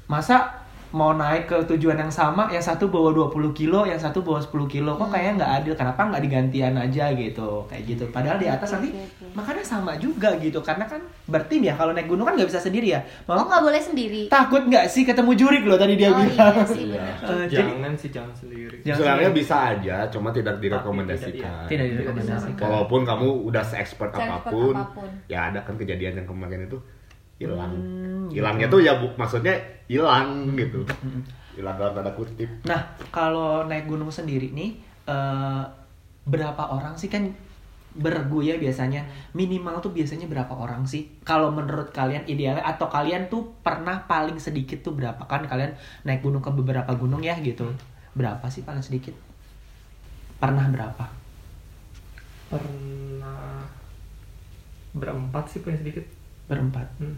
[0.08, 0.47] masa
[0.89, 4.50] mau naik ke tujuan yang sama yang satu bawa 20 kilo yang satu bawa 10
[4.67, 5.73] kilo kok kayaknya nggak adil?
[5.73, 7.65] Kenapa nggak digantian aja gitu?
[7.65, 8.04] Kayak gitu.
[8.08, 8.95] Padahal di atas nanti
[9.32, 10.60] makanya sama juga gitu.
[10.60, 13.02] Karena kan bertim ya kalau naik gunung kan nggak bisa sendiri ya.
[13.26, 14.21] Oh Mama nggak boleh sendiri.
[14.28, 16.56] takut nggak sih ketemu jurik loh tadi dia Oh, bilang.
[16.56, 17.04] iya sih, Iya.
[17.19, 17.36] benar.
[17.36, 18.78] Eh, jadi jangan sih jangan sendiri.
[18.82, 21.65] Jangan sebenarnya bisa aja cuma tidak direkomendasikan.
[21.65, 22.63] tidak direkomendasikan.
[22.63, 25.10] walaupun kamu udah se-expert Se-expert apa pun, apa pun.
[25.28, 26.78] ya ada kan kejadian yang kemarin itu
[27.38, 27.73] hilang.
[27.73, 28.78] Hmm, hilangnya gitu.
[28.78, 29.56] tuh ya bu, maksudnya
[29.88, 30.82] hilang gitu.
[31.58, 32.50] hilang dalam tanda kutip.
[32.69, 34.78] Nah, kalau naik gunung sendiri nih,
[35.10, 35.63] eh,
[36.30, 37.10] berapa orang sih?
[37.10, 37.34] Kan
[37.97, 39.10] bergu ya biasanya.
[39.34, 41.10] Minimal tuh biasanya berapa orang sih?
[41.26, 45.26] Kalau menurut kalian idealnya atau kalian tuh pernah paling sedikit tuh berapa?
[45.26, 45.73] Kan kalian
[46.06, 47.73] naik gunung ke beberapa gunung ya gitu.
[48.13, 49.17] Berapa sih paling sedikit?
[50.38, 51.06] Pernah berapa?
[52.54, 53.65] Pernah
[54.93, 56.16] berempat sih paling sedikit
[56.47, 56.88] berempat.
[56.99, 57.15] Hmm.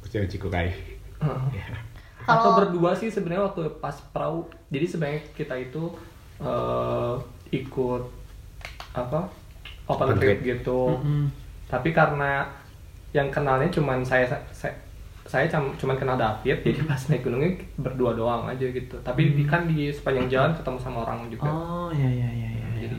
[0.00, 0.72] Kucing cikukai
[1.20, 4.48] atau Kalau- berdua sih sebenarnya waktu pas perahu.
[4.72, 5.92] Jadi sebenarnya kita itu
[6.40, 7.14] eh,
[7.52, 8.02] ikut
[8.96, 9.28] apa
[9.86, 10.96] open trip gitu.
[10.96, 11.28] Mm-mm.
[11.70, 12.50] tapi karena
[13.14, 14.74] yang kenalnya cuman saya saya,
[15.22, 18.96] saya cuman kenal David jadi pas naik gunungnya berdua doang aja gitu.
[19.02, 21.46] Tapi di, kan di sepanjang jalan ketemu sama orang juga.
[21.46, 22.98] Oh ya ya ya ya, ya.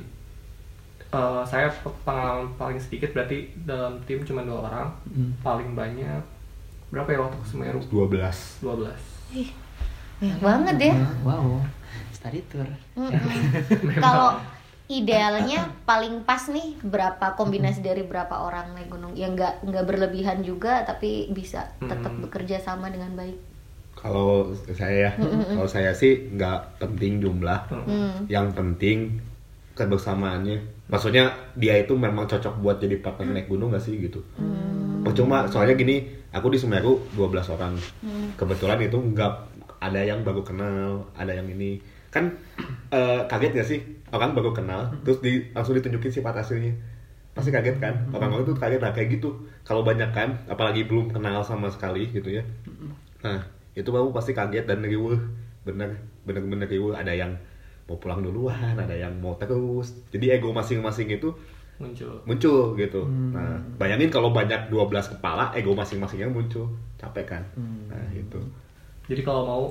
[1.12, 5.32] Eh, saya pe- pengalaman paling sedikit berarti dalam tim cuma dua orang Mm.
[5.42, 6.22] paling banyak
[6.88, 8.92] berapa ya waktu ke Semeru 12 12
[9.34, 9.50] Ih,
[10.18, 10.94] banyak banget ya.
[11.22, 11.60] wow
[12.12, 13.16] study tour Mm-mm.
[14.04, 14.40] Kalau
[14.88, 20.40] idealnya paling pas nih berapa kombinasi dari berapa orang naik gunung yang nggak nggak berlebihan
[20.42, 22.22] juga tapi bisa tetap Hmm.
[22.22, 23.40] bekerja sama dengan baik.
[23.94, 25.12] kalau saya ya
[25.48, 28.26] kalau saya sih nggak penting jumlah Hmm.
[28.28, 29.22] yang penting
[29.74, 30.60] kebersamaannya
[30.92, 34.20] maksudnya dia itu memang cocok buat jadi partner naik gunung gak sih gitu?
[35.02, 36.04] Percuma soalnya gini
[36.36, 37.80] aku di Semeru 12 orang.
[38.36, 39.34] Kebetulan itu nggak
[39.82, 41.80] ada yang baru kenal ada yang ini.
[42.12, 42.36] Kan
[42.92, 43.80] eh, kaget gak sih?
[44.12, 46.76] Orang baru kenal terus di, langsung ditunjukin sifat aslinya.
[47.32, 48.12] Pasti kaget kan?
[48.12, 49.48] Orang-orang tuh kaget lah kayak gitu.
[49.64, 52.44] Kalau banyak kan apalagi belum kenal sama sekali gitu ya.
[53.24, 55.16] Nah itu baru pasti kaget dan riuh.
[55.64, 56.92] Bener bener bener riuh.
[56.92, 57.32] Ada yang
[57.92, 61.28] mau pulang duluan ada yang mau terus jadi ego masing-masing itu
[61.76, 63.04] muncul muncul gitu.
[63.10, 66.70] Nah, bayangin kalau banyak 12 kepala, ego masing-masingnya muncul.
[66.96, 67.44] Capek kan?
[67.90, 68.38] Nah, itu.
[69.10, 69.64] jadi kalau mau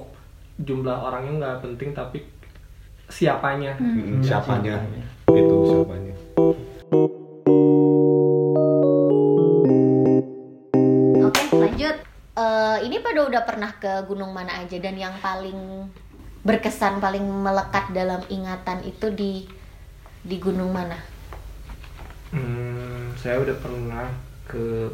[0.59, 2.21] jumlah orangnya nggak penting tapi
[3.09, 4.75] siapanya Mm, Iya, siapanya.
[4.77, 5.05] siapanya.
[5.33, 6.15] Itu siapanya.
[11.23, 11.97] Oke lanjut.
[12.33, 15.87] Eh, ini pada udah pernah ke gunung mana aja dan yang paling
[16.41, 19.33] berkesan paling melekat dalam ingatan itu di
[20.21, 20.97] di gunung mana?
[22.31, 24.07] Hmm, saya udah pernah
[24.45, 24.89] ke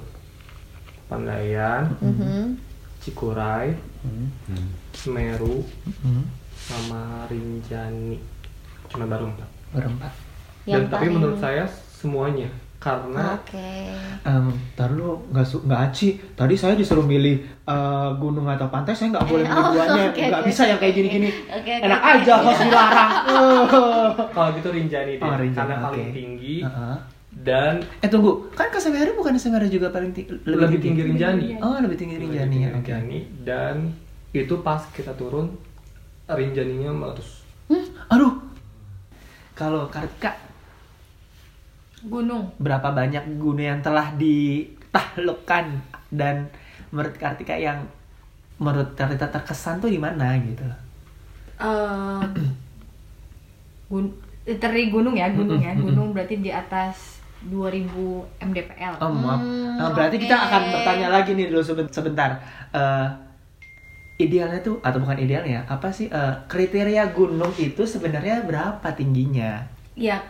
[1.07, 2.59] Pandayan, Mhm.
[2.99, 3.71] Cikuray,
[4.03, 4.27] Hmm.
[4.91, 5.63] Semeru,
[6.03, 6.27] Hmm.
[6.57, 8.19] sama Rinjani.
[8.89, 9.51] Cuma baru empat.
[9.71, 10.13] berempat
[10.65, 13.71] Dan Yang tapi paling- menurut saya semuanya karena Oke.
[14.23, 16.09] Em, tar lu nggak su nggak aci.
[16.33, 20.05] Tadi saya disuruh milih eh, gunung atau pantai, saya nggak boleh Eh, milih oh, duanya.
[20.11, 20.49] Nggak oke.
[20.49, 21.29] bisa yang kayak gini-gini.
[21.49, 22.11] Oke, oke, Enak oke.
[22.15, 23.11] aja harus dilarang.
[23.27, 23.63] Eh.
[24.35, 26.15] kalau gitu Rinjani deh, Oh, Rinjani, karena paling oke.
[26.15, 26.97] tinggi Heeh.
[27.37, 31.47] dan Eh tunggu, kan ke Semeru bukan Semeru juga paling tinggi, lebih tinggi Rinjani.
[31.59, 32.71] Oh lebih tinggi Lebih Rinjani tinggi ya.
[32.71, 32.77] Oke.
[32.93, 33.77] Rinjani dan
[34.31, 35.53] itu pas kita turun
[36.27, 37.41] Rinjaninya meletus.
[38.09, 38.37] Aduh.
[39.53, 40.37] Kalau Kartika
[42.07, 42.55] Gunung.
[42.57, 45.65] berapa banyak gunung yang telah ditaklukkan
[46.09, 46.47] dan
[46.89, 47.83] menurut Kartika yang
[48.57, 50.63] menurut Kartika terkesan tuh di mana gitu?
[51.57, 52.23] eh
[53.87, 54.07] gun
[54.45, 57.91] terdiri gunung ya gunung ya gunung berarti di atas 2000
[58.41, 59.39] mdpl Oh maaf.
[59.39, 62.39] Hmm, Nah, berarti kita akan bertanya lagi nih dulu seben- sebentar.
[62.71, 63.07] Eh,
[64.19, 69.65] idealnya tuh atau bukan idealnya apa sih eh, kriteria gunung itu sebenarnya berapa tingginya?
[69.93, 70.21] ya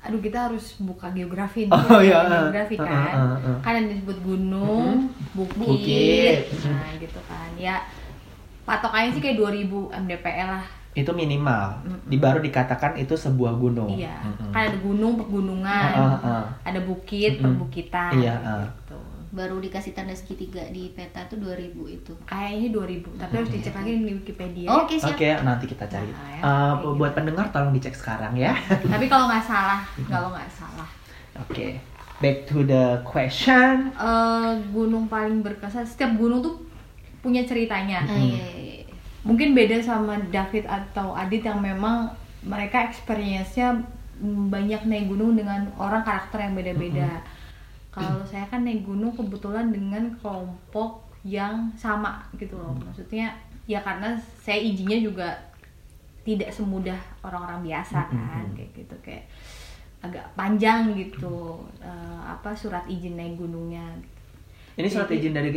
[0.00, 2.24] aduh kita harus buka geografi nih Oh, iya.
[2.24, 3.58] geografi kan uh, uh, uh.
[3.60, 6.36] kan yang disebut gunung bukit, Bukit.
[6.66, 7.84] nah gitu kan ya
[8.62, 9.68] patokannya sih kayak 2000
[10.00, 11.86] mdpl lah Itu minimal.
[12.02, 13.94] Di baru dikatakan itu sebuah gunung.
[13.94, 14.50] iya Mm-mm.
[14.50, 16.44] kan ada gunung pegunungan Uh, uh, uh.
[16.66, 17.46] ada bukit Mm-mm.
[17.46, 18.66] perbukitan Iya, uh.
[19.30, 22.12] Baru dikasih tanda segitiga di peta tuh 2000 itu.
[22.24, 25.14] kayaknya 2000 tapi harus dicek lagi di Wikipedia Oke, siap.
[25.14, 26.10] Oke, nanti kita cari.
[26.10, 28.50] Nah, ya, Eh, kayak buat pendengar tolong dicek sekarang ya.
[28.92, 30.88] tapi kalau nggak salah kalau nggak salah
[31.38, 31.78] Oke.
[32.18, 33.94] Back to the question.
[33.94, 36.58] eh, gunung paling berkesan setiap gunung tuh
[37.20, 38.80] punya ceritanya iya.
[39.20, 42.08] mungkin beda sama David atau Adit yang memang
[42.42, 43.76] mereka experience-nya
[44.46, 47.20] banyak naik gunung dengan orang karakter yang beda-beda
[48.00, 52.72] kalau saya kan naik gunung kebetulan dengan kelompok yang sama gitu loh.
[52.74, 53.30] Maksudnya
[53.64, 55.28] ya karena saya izinnya juga
[56.20, 58.94] tidak semudah orang-orang biasa kan kayak gitu.
[59.00, 59.24] Kayak
[60.00, 63.84] agak panjang gitu eh, apa surat izin naik gunungnya.
[64.74, 65.50] Ini surat Jadi- izin dari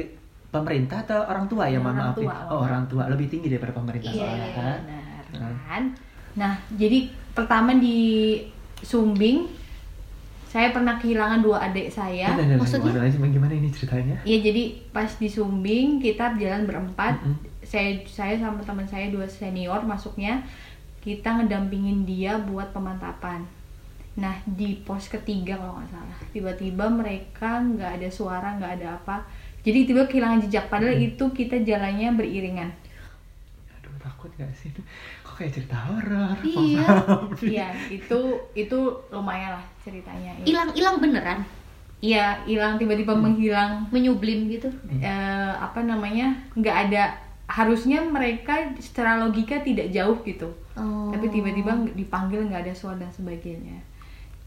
[0.49, 1.65] pemerintah atau orang tua?
[1.65, 2.21] Ya, mohon Orang maaf ya?
[2.21, 3.03] tua, Oh, orang tua.
[3.08, 4.79] lebih tinggi daripada pemerintah Iya, soalnya kan.
[5.32, 5.60] benar Hmm.
[5.63, 5.84] kan?
[6.34, 6.97] Nah jadi
[7.32, 7.97] pertama di
[8.79, 9.47] Sumbing
[10.53, 13.09] saya pernah kehilangan dua adik saya Nah, nah, nah, maksudnya?
[13.09, 14.21] gimana, ini ceritanya?
[14.21, 14.63] Iya jadi
[14.93, 17.41] pas di Sumbing kita jalan berempat, Mm-mm.
[17.65, 20.45] saya saya sama teman saya dua senior masuknya
[21.01, 23.41] kita ngedampingin dia buat pemantapan.
[24.13, 29.25] Nah di pos ketiga kalau nggak salah, tiba-tiba mereka nggak ada suara nggak ada apa,
[29.65, 30.69] jadi tiba kehilangan jejak.
[30.69, 32.69] Padahal itu kita jalannya beriringan.
[33.81, 34.69] Aduh takut gak sih?
[35.34, 36.38] Kok kayak cerita horor?
[36.46, 36.86] Iya.
[37.41, 38.19] Iya itu
[38.54, 40.30] itu lumayan lah ceritanya.
[40.46, 41.41] hilang hilang beneran
[42.04, 44.67] Iya hilang tiba-tiba menghilang menyublim gitu
[45.02, 47.15] eh, apa namanya nggak ada
[47.48, 51.12] harusnya mereka secara logika tidak jauh gitu oh.
[51.15, 53.80] tapi tiba-tiba dipanggil nggak ada suara dan sebagainya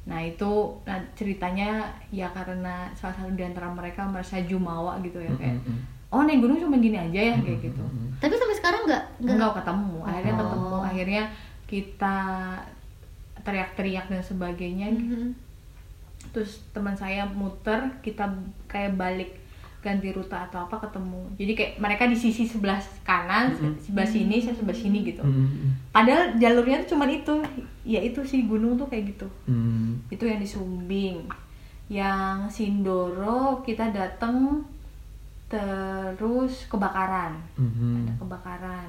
[0.04, 1.82] nah itu nah, ceritanya
[2.14, 5.80] ya karena salah satu di antara mereka merasa jumawa gitu ya kayak Mm-mm.
[6.14, 7.82] oh naik gunung cuma gini aja ya kayak gitu
[8.22, 10.40] tapi sampai sekarang nggak nggak ketemu akhirnya Oh.
[10.44, 10.65] ketemu
[10.96, 11.28] akhirnya
[11.68, 12.16] kita
[13.44, 14.88] teriak-teriak dan sebagainya.
[14.90, 15.44] Mhm.
[16.34, 18.26] terus teman saya muter kita
[18.66, 19.38] kayak balik
[19.86, 21.22] ganti rute atau apa ketemu.
[21.38, 25.22] Jadi kayak mereka di sisi sebelah kanan sebelah sini saya sebelah sini gitu.
[25.22, 25.94] Mm-mm.
[25.94, 27.34] padahal jalurnya tuh cuman itu.
[27.86, 29.30] Ya itu sih gunung tuh kayak gitu.
[29.46, 30.02] Mm.
[30.10, 31.30] itu yang di Sumbing.
[31.86, 34.66] Yang Sindoro kita dateng
[35.46, 37.38] terus kebakaran.
[37.54, 38.02] Mhm.
[38.02, 38.88] ada kebakaran.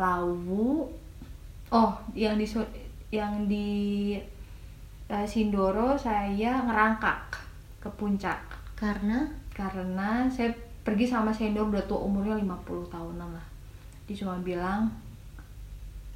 [0.00, 0.88] Lawu
[1.72, 2.46] oh yang di
[3.08, 3.68] yang di
[5.08, 7.40] eh, Sindoro saya ngerangkak
[7.80, 8.38] ke puncak.
[8.78, 9.26] Karena?
[9.50, 10.54] Karena saya
[10.84, 13.46] pergi sama senior udah tua umurnya 50 tahunan lah.
[14.06, 14.88] Dia cuma bilang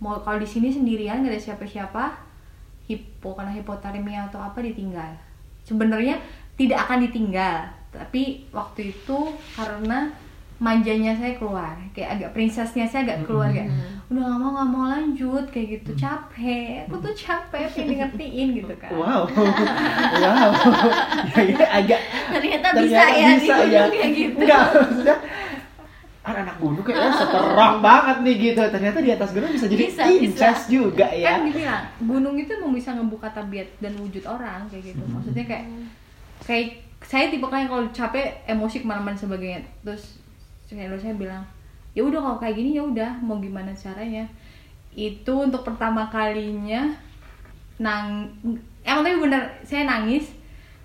[0.03, 2.05] mau kalau di sini sendirian gak ada siapa-siapa
[2.91, 5.15] hipo karena hipotermia atau apa ditinggal.
[5.63, 6.19] Sebenarnya
[6.59, 9.19] tidak akan ditinggal tapi waktu itu
[9.53, 10.09] karena
[10.63, 11.75] manjanya saya keluar.
[11.91, 13.67] Kayak agak princessnya saya agak keluar kayak
[14.07, 15.91] udah gak mau gak mau lanjut kayak gitu.
[15.99, 18.91] Capek aku tuh capek pengen ngertiin gitu kan.
[18.95, 20.51] Wow, wow,
[21.35, 23.83] ya, ya, agak ternyata, bisa ternyata ya bisa ya.
[23.91, 24.39] kayak gitu.
[24.39, 25.17] Enggak, maksudnya
[26.23, 28.63] anak gunung kayaknya seterang banget nih gitu.
[28.63, 30.71] Ternyata di atas gunung bisa jadi Bisa, princess bisa.
[30.71, 31.35] juga ya.
[31.35, 35.03] kan dibilang gunung itu emang bisa ngebuka tabiat dan wujud orang kayak gitu.
[35.11, 35.67] Maksudnya kayak
[36.47, 36.69] kayak
[37.03, 40.22] saya tipe kan kalau capek emosi ke mana-mana sebagainya terus
[40.73, 41.45] senior saya bilang
[41.93, 44.25] ya udah kalau kayak gini ya udah mau gimana caranya?
[44.97, 46.89] Itu untuk pertama kalinya
[47.77, 48.33] nang
[48.81, 50.33] emang tapi bener saya nangis.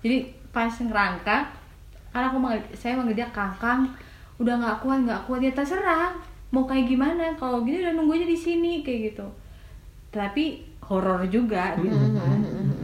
[0.04, 1.48] Jadi pas ngerangkak
[2.12, 3.88] karena aku manggil, saya manggil dia kakang
[4.36, 5.40] udah nggak kuat nggak kuat.
[5.40, 6.12] Ya terserah
[6.52, 9.26] mau kayak gimana kalau gini udah nunggu aja di sini kayak gitu.
[10.12, 12.40] Tapi horor juga gitu kan.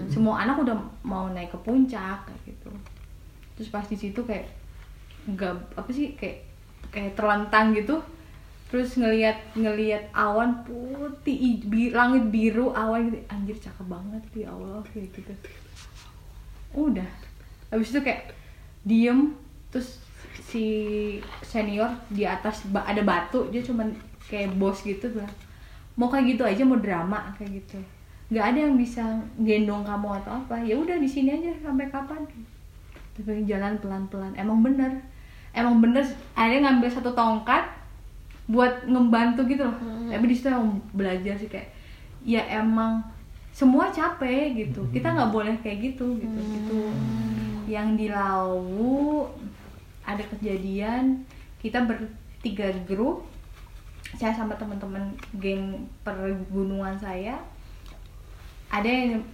[0.09, 2.73] Semua anak udah mau naik ke puncak kayak gitu.
[3.57, 4.49] Terus pas di situ kayak
[5.25, 6.54] nggak apa sih kayak
[6.95, 7.99] kayak terlentang gitu.
[8.71, 13.19] Terus ngelihat ngelihat awan putih bi- langit biru awan gitu.
[13.27, 15.35] Anjir cakep banget ya Allah kayak gitu.
[16.75, 17.07] Udah.
[17.75, 18.31] Habis itu kayak
[18.87, 19.35] diem
[19.75, 19.99] terus
[20.47, 20.67] si
[21.43, 23.91] senior di atas ada batu dia cuman
[24.31, 25.31] kayak bos gitu bilang
[25.99, 27.79] mau kayak gitu aja mau drama kayak gitu.
[28.31, 29.03] Nggak ada yang bisa
[29.39, 30.59] gendong kamu atau apa.
[30.63, 32.27] Ya udah di sini aja sampai kapan?
[33.15, 35.14] Tapi jalan pelan pelan emang bener
[35.55, 36.03] emang bener
[36.35, 37.65] akhirnya ngambil satu tongkat
[38.51, 39.77] buat ngebantu gitu loh.
[40.11, 41.73] Tapi di situ emang belajar sih kayak
[42.27, 43.01] ya emang
[43.55, 44.85] semua capek gitu.
[44.91, 46.81] Kita nggak boleh kayak gitu gitu gitu.
[47.71, 49.25] Yang di Lawu
[50.05, 51.25] ada kejadian
[51.65, 53.25] kita bertiga grup
[54.21, 57.41] saya sama teman-teman geng pergunungan saya
[58.69, 59.25] ada yang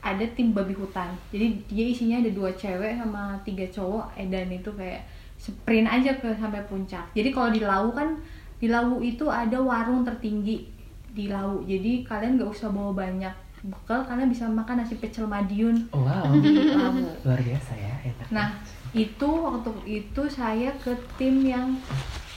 [0.00, 1.12] ada tim babi hutan.
[1.28, 5.04] Jadi dia isinya ada dua cewek sama tiga cowok eh, dan itu kayak
[5.40, 8.20] sprint aja ke sampai puncak jadi kalau di Lawu kan
[8.60, 10.68] di Lawu itu ada warung tertinggi
[11.10, 15.88] di Lawu jadi kalian nggak usah bawa banyak bekal karena bisa makan nasi pecel Madiun
[15.92, 17.92] Oh, wow, di Lawu luar biasa ya.
[18.08, 18.28] Enak.
[18.32, 18.48] Nah,
[18.96, 21.76] itu waktu itu saya ke tim yang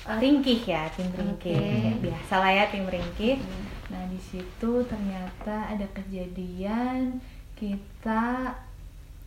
[0.03, 1.95] eh, ringkih ya, tim ringkih.
[2.03, 3.39] Biasalah ya tim ringkih.
[3.87, 7.23] Nah, di situ ternyata ada kejadian
[7.55, 8.51] kita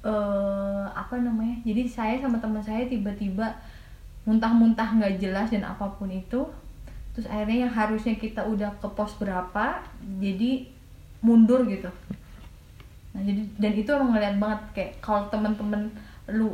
[0.06, 1.58] eh apa namanya?
[1.66, 3.50] Jadi saya sama teman saya tiba-tiba
[4.22, 6.46] muntah-muntah nggak jelas dan apa pun itu.
[7.14, 9.82] Terus akhirnya yang harusnya kita udah ke pos berapa,
[10.22, 10.68] jadi
[11.24, 11.90] mundur gitu.
[13.16, 15.88] Nah, jadi dan itu emang ngeliat banget kayak kalau temen-temen
[16.28, 16.52] lu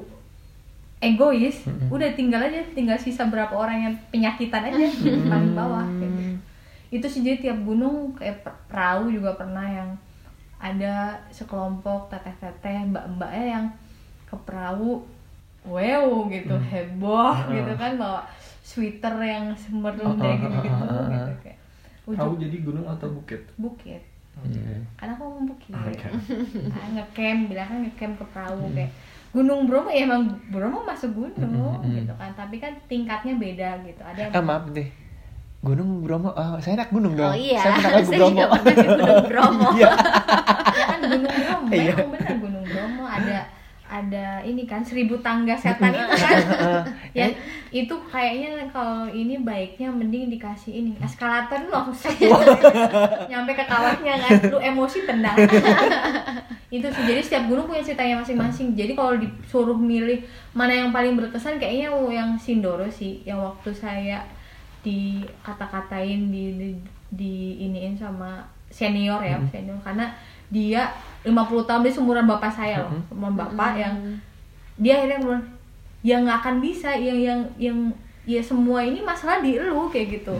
[1.03, 4.87] egois, udah tinggal aja tinggal sisa berapa orang yang penyakitan aja
[5.27, 6.35] paling bawah kayak gitu.
[6.95, 9.91] Itu sih jadi tiap gunung kayak per- perahu juga pernah yang
[10.63, 13.67] ada sekelompok teteh-teteh mbak-mbaknya yang
[14.31, 15.03] ke perahu
[15.67, 18.23] wow gitu heboh gitu kan bawa
[18.63, 21.59] sweater yang semerin kayak gitu gitu gitu kayak.
[22.07, 23.43] Ujung jadi gunung atau bukit?
[23.59, 24.03] bukit.
[24.97, 25.75] Karena aku mau bukit.
[25.75, 26.09] Oke.
[26.79, 28.91] Ah, ngecamp bilang kan ngecamp ke perahu kayak
[29.33, 34.01] Gunung Bromo ya emang Bromo masuk gunung gitu kan tapi kan tingkatnya beda gitu.
[34.05, 34.89] Ada yang Ah maaf deh.
[35.63, 37.31] Gunung Bromo, oh, saya naik gunung dong.
[37.31, 38.43] Oh iya, Saya pernah Bromo.
[38.67, 39.67] ke Gunung Bromo.
[39.79, 39.91] Iya.
[40.75, 41.95] ya kan Gunung Bromo Iya.
[42.03, 43.05] bener Gunung Bromo.
[43.07, 43.39] Ada
[43.93, 46.41] ada ini kan seribu tangga setan itu kan.
[47.19, 47.29] Ya
[47.71, 52.17] itu kayaknya kalau ini baiknya mending dikasih ini eskalator lu langsung set,
[53.31, 54.31] nyampe ke kawahnya kan.
[54.51, 55.37] Lu emosi tendang.
[56.73, 57.03] Itu sih.
[57.07, 58.75] Jadi setiap gunung punya ceritanya masing-masing.
[58.75, 60.25] Jadi kalau disuruh milih
[60.57, 64.25] mana yang paling berkesan kayaknya yang Sindoro sih yang waktu saya
[64.83, 66.69] dikata-katain di, di
[67.13, 67.35] di
[67.69, 69.79] iniin sama senior ya senior.
[69.85, 70.11] Karena
[70.53, 70.91] dia
[71.25, 73.95] 50 tahun dia seumuran bapak saya loh seumuran bapak yang
[74.77, 75.45] dia akhirnya bilang
[76.03, 77.79] ya nggak akan bisa yang yang yang
[78.27, 80.35] ya semua ini masalah di lu kayak gitu.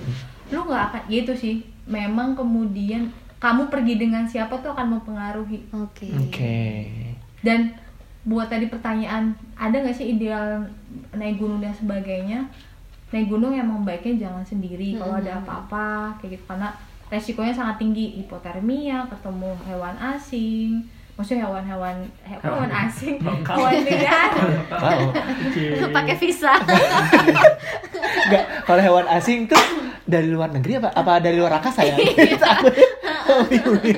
[0.51, 1.57] Lu nggak akan ya itu sih.
[1.83, 3.11] Memang kemudian
[3.43, 5.67] kamu pergi dengan siapa tuh akan mempengaruhi.
[5.75, 6.07] Oke.
[6.15, 6.59] Oke.
[7.43, 7.75] dan
[8.23, 10.63] buat tadi pertanyaan ada nggak sih ideal
[11.11, 12.47] naik gunung dan sebagainya
[13.13, 16.69] naik gunung emang baiknya jangan sendiri kalau ada apa-apa kayak gitu karena
[17.07, 20.81] resikonya sangat tinggi hipotermia ketemu hewan asing
[21.13, 24.33] maksudnya hewan-hewan he- hewan asing hewan liar.
[25.93, 26.57] Pakai visa.
[28.23, 29.61] Enggak, kalau hewan asing tuh
[30.03, 32.01] dari luar negeri apa apa dari luar angkasa ya?
[32.01, 32.49] Kita
[33.47, 33.97] bingung nih.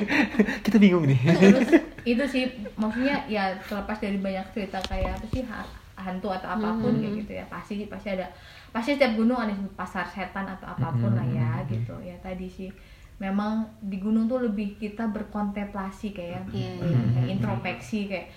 [0.61, 1.19] Kita bingung nih.
[1.39, 1.69] terus
[2.03, 2.43] itu sih
[2.75, 5.41] maksudnya ya terlepas dari banyak cerita kayak apa sih
[6.05, 7.43] hantu atau apa pun kayak gitu ya.
[7.49, 8.29] Pasti pasti ada
[8.69, 11.97] pasti setiap gunung ada pasar setan atau apa pun lah ya gitu.
[11.99, 12.69] Ya tadi sih
[13.15, 16.83] memang di gunung tuh lebih kita berkontemplasi kayak Iya,
[17.15, 18.27] kayak introspeksi kayak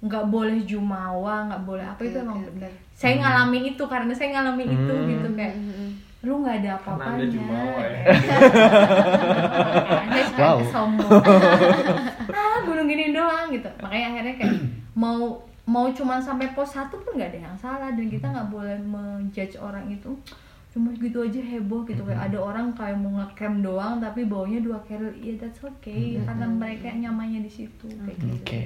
[0.00, 4.66] nggak boleh jumawa nggak boleh apa itu emang benar saya ngalamin itu karena saya ngalamin
[4.72, 5.06] itu Hmm.
[5.06, 5.54] gitu kayak
[6.20, 7.32] lu nggak ada apa-apanya.
[7.32, 8.04] Ya.
[10.40, 10.40] Wow.
[10.40, 10.58] wow.
[10.72, 11.08] sombong.
[12.30, 13.68] Ah gunung gini doang gitu.
[13.80, 14.54] Makanya akhirnya kayak
[14.96, 15.36] mau
[15.70, 19.54] mau cuman sampai pos satu pun nggak ada yang salah dan kita nggak boleh menjudge
[19.62, 20.10] orang itu
[20.70, 22.02] cuma gitu aja heboh gitu.
[22.02, 26.18] Kayak ada orang kayak mau ngecamp doang tapi baunya dua carrot ya that's okay.
[26.26, 28.34] Karena mereka nyamannya di situ kayak gitu.
[28.42, 28.62] Oke.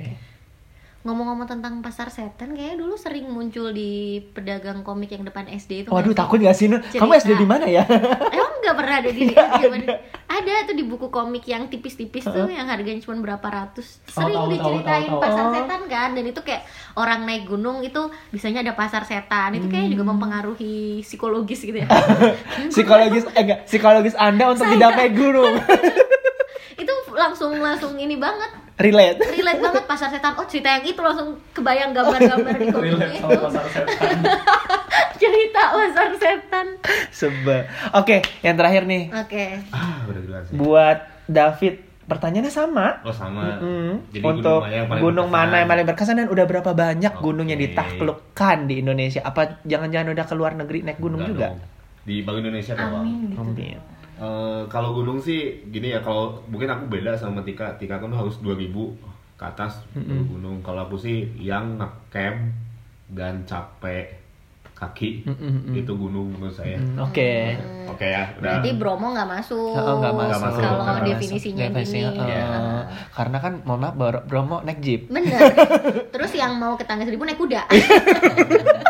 [1.04, 5.88] Ngomong-ngomong tentang pasar setan, kayaknya dulu sering muncul di pedagang komik yang depan SD itu.
[5.92, 6.16] Waduh sih?
[6.16, 6.64] takut gak sih?
[6.64, 6.80] Nur?
[6.80, 7.12] Kamu.
[7.12, 7.84] SD di mana ya?
[8.32, 9.94] Emang nggak pernah ada di ada.
[10.24, 14.00] ada tuh di buku komik yang tipis-tipis tuh yang harganya cuma berapa ratus.
[14.08, 15.24] Sering tahu, diceritain tahu, tahu.
[15.28, 15.52] pasar Oh.
[15.52, 16.62] setan kan dan itu kayak
[16.96, 18.00] orang naik gunung itu
[18.32, 19.52] bisanya ada pasar setan.
[19.52, 20.16] Itu kayak juga Hmm.
[20.16, 21.88] mempengaruhi psikologis gitu ya.
[22.72, 25.52] psikologis eh enggak, psikologis Anda untuk tidak naik gunung.
[26.74, 29.22] itu langsung langsung ini banget Relate.
[29.30, 33.22] relate banget pasar setan oh cerita yang itu langsung kebayang gambar-gambar di komik Relate itu
[33.22, 34.16] sama pasar setan.
[35.14, 36.66] cerita pasar setan
[37.08, 37.58] Sebe.
[37.92, 40.54] Oke, yang terakhir nih oke Ah, udah jelas ya.
[40.54, 43.00] buat David pertanyaannya sama.
[43.00, 43.56] Oh sama.
[43.56, 45.40] Mm, Jadi untuk gunung mana yang paling gunung berkesan?
[45.40, 47.22] mana yang paling berkesan dan udah berapa banyak Oke.
[47.22, 49.20] gunung yang ditaklukkan di Indonesia?
[49.22, 51.46] Apa jangan-jangan udah ke luar negeri naik gunung Enggak juga?
[51.48, 51.58] dong.
[52.04, 52.92] Di Bank Indonesia doang.
[53.00, 53.78] amin gitu Amin.
[54.16, 57.74] Eh, kalau gunung sih gini ya kalau mungkin aku beda sama Tika.
[57.74, 58.70] Tika kan harus 2000
[59.34, 60.56] ke atas dulu gunung.
[60.60, 62.54] Kalau aku sih yang ngecamp
[63.08, 64.22] dan capek
[64.74, 65.70] kaki Mm-mm-mm.
[65.72, 66.74] itu gunung menurut saya.
[66.76, 67.54] Hmm, Oke.
[67.86, 68.02] oke.
[68.04, 68.58] Ya udah.
[68.58, 69.70] Berarti Bromo nggak masuk.
[69.72, 70.42] Oh, nggak masuk.
[70.44, 72.26] Masuk, kalau definisinya Definisinya, gini.
[72.28, 72.82] Eh, Heeh.
[73.10, 75.06] karena kan mohon maaf Bro- Bromo naik jeep.
[75.08, 75.40] bener.
[76.14, 77.62] Terus yang mau ke tangga seribu naik kuda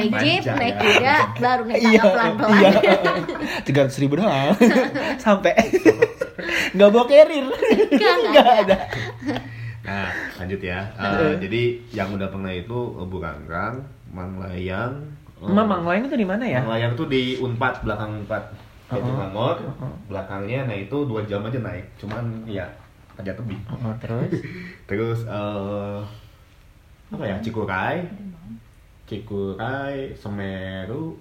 [0.00, 0.80] naik jeep Manja, naik ya.
[0.80, 2.72] kuda baru naik tangga pelan pelan iya.
[3.60, 4.54] Tiga ratus ribu doang.
[5.24, 5.54] Sampai.
[6.70, 7.46] Nggak bawa carrier.
[8.24, 8.76] Nggak ada.
[9.80, 13.80] nah lanjut ya Eh, jadi yang udah pernah itu eh, Burangkang
[14.12, 15.00] Manglayang
[15.34, 16.60] eh, Emang Manglayang itu di mana ya?
[16.60, 18.52] Manglayang tuh di Unpad belakang Unpad
[18.88, 19.16] Yaitu Oh.
[19.16, 19.56] Mangor
[20.04, 22.68] belakangnya nah itu dua jam aja naik cuman ya
[23.16, 24.28] aja tebing Oh, terus?
[24.88, 26.00] terus eh
[27.08, 28.04] apa ya Cikuray
[29.08, 31.16] Cikuray Semeru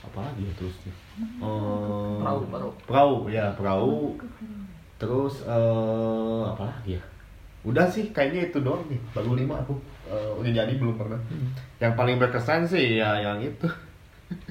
[0.00, 2.70] apa lagi ya terusnya Eh, Perahu, perahu.
[2.84, 4.18] perahu ya perahu
[4.94, 7.02] terus eh apa lagi ya
[7.62, 9.74] udah sih kayaknya itu doang nih baru lima aku
[10.04, 11.16] Eh, udah jadi belum pernah
[11.78, 13.64] yang paling berkesan sih ya yang itu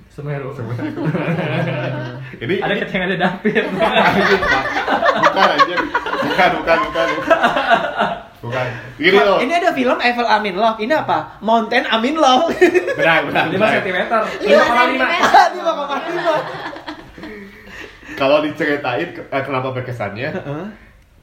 [0.08, 0.54] Semeru.
[2.40, 3.66] ini Ada ini- ada David.
[3.66, 4.64] Anjir, Pak.
[5.34, 5.80] bukan bukan
[6.54, 8.10] bukan bukan bukan
[8.44, 8.66] bukan
[8.96, 10.76] gini loh Ini ada film Eiffel Amin Love.
[10.78, 11.40] Ini apa?
[11.40, 12.52] Mountain Amin Love.
[12.94, 13.72] benar benar 5 benar.
[13.80, 13.98] cm.
[14.44, 14.68] Lima 5,5.
[14.68, 15.48] sentimeter.
[15.56, 16.36] Lima koma lima.
[18.14, 20.30] kalau diceritain eh, kenapa berkesannya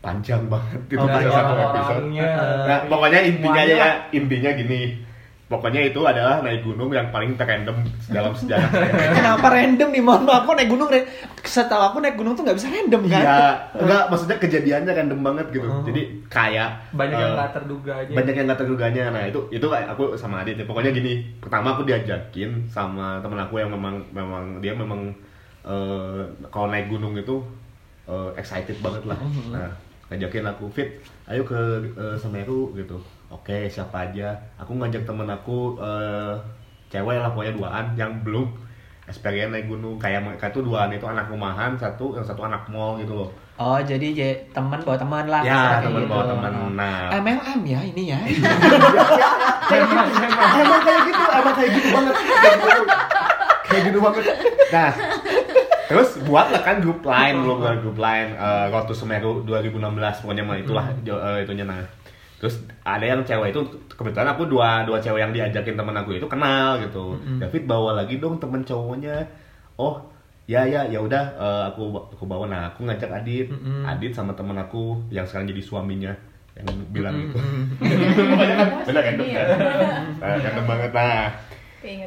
[0.00, 2.04] panjang banget itu Oh, bisa satu episode
[2.64, 4.80] nah pokoknya intinya ya intinya gini
[5.50, 9.98] pokoknya itu adalah naik gunung yang paling terrandom dalam sejarah saya Kenapa random nih?
[9.98, 10.88] Mohon maaf, kok naik gunung
[11.42, 13.22] Setahu aku naik gunung tuh nggak bisa random kan?
[13.26, 13.42] Iya,
[13.74, 15.66] enggak maksudnya kejadiannya random banget gitu.
[15.66, 15.82] Oh.
[15.82, 19.04] Jadi kayak banyak yang eh, nggak terduga aja banyak yang nggak terguganya.
[19.10, 20.62] Nah itu itu kayak aku sama Adit.
[20.62, 20.64] ya.
[20.70, 25.10] Pokoknya gini, pertama aku diajakin sama temen aku yang memang memang dia memang
[25.66, 26.22] eh,
[26.54, 27.42] kalau naik gunung itu
[28.06, 29.18] eh, excited banget lah.
[29.50, 29.74] Nah
[30.14, 31.58] ngajakin aku fit, ayo ke
[31.98, 33.02] eh, Semeru gitu.
[33.30, 34.34] Oke siapa aja?
[34.58, 36.34] Aku ngajak temen aku eh,
[36.90, 38.50] cewek lah pokoknya duaan yang belum
[39.06, 39.94] experience naik gunung.
[40.02, 43.30] Kayak mereka tuh duaan itu anak rumahan satu yang satu anak mall gitu loh.
[43.60, 45.44] Oh, jadi ya, teman bawa teman lah.
[45.44, 46.32] ya teman bawa gitu.
[46.34, 47.12] teman nah.
[47.12, 48.18] MLM ya ini ya.
[49.70, 52.14] emang kayak gitu emang kayak gitu banget.
[52.18, 52.82] Kayak gitu,
[53.70, 54.24] kayak gitu banget.
[54.74, 54.90] Nah
[55.90, 60.46] terus buatlah kan grup lain belum buat grup lain eh, Road to Semeru 2016 pokoknya
[60.46, 61.82] mah itulah jo- eh, itunya nah
[62.40, 63.60] terus ada yang cewek itu
[63.92, 67.20] kebetulan aku dua dua cewek yang diajakin temen aku itu kenal gitu.
[67.36, 69.28] David bawa lagi dong temen cowoknya.
[69.76, 70.00] Oh
[70.48, 72.48] ya ya ya udah eh, aku aku bawa.
[72.48, 73.52] Nah aku ngajak Adit.
[73.52, 73.84] Mm-mm.
[73.84, 76.12] Adit sama temen aku yang sekarang jadi suaminya
[76.56, 77.36] yang bilang gitu.
[78.16, 78.68] Pokoknya kan?
[78.88, 79.14] Bener kan?
[79.20, 79.42] Iya.
[80.18, 80.90] Nah, banget.
[80.96, 81.24] Nah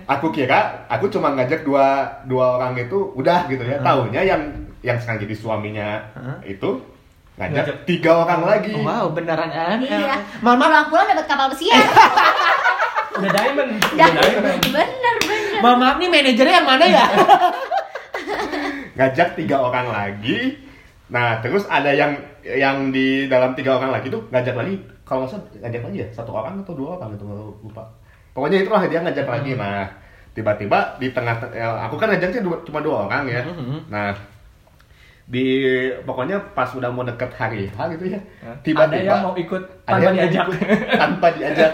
[0.06, 3.78] aku kira aku cuma ngajak dua dua orang itu udah gitu ya.
[3.86, 4.42] Taunya yang
[4.84, 6.38] yang sekarang jadi suaminya Hah?
[6.44, 6.93] itu
[7.36, 7.78] ngajak Ngajak.
[7.84, 9.80] tiga orang lagi Oh, wow, beneran MLM.
[9.82, 10.22] Iya.
[10.40, 11.82] Mohon maaf, Pulang-pulang dapat kapal pesiar.
[13.14, 15.62] udah diamond udah diamond bener bener.
[15.62, 17.06] mohon maaf nih manajernya yang mana ya?
[18.94, 20.58] ngajak tiga orang lagi
[21.08, 24.74] nah terus ada yang yang di dalam tiga orang lagi tuh ngajak lagi
[25.04, 27.26] kalau nggak salah ngajak lagi ya satu orang atau dua orang itu
[27.60, 27.86] lupa
[28.34, 29.86] pokoknya itulah dia ngajak lagi nah
[30.34, 33.78] tiba-tiba di tengah ya, aku kan ngajaknya dua- cuma dua orang ya Mhm.
[33.88, 34.10] nah
[35.24, 35.45] di
[36.03, 39.88] pokoknya pas udah mau deket hari H gitu ya ada tiba-tiba yang mau ikut ada
[39.88, 40.59] tanpa yang mau diajak ikut
[40.99, 41.71] tanpa diajak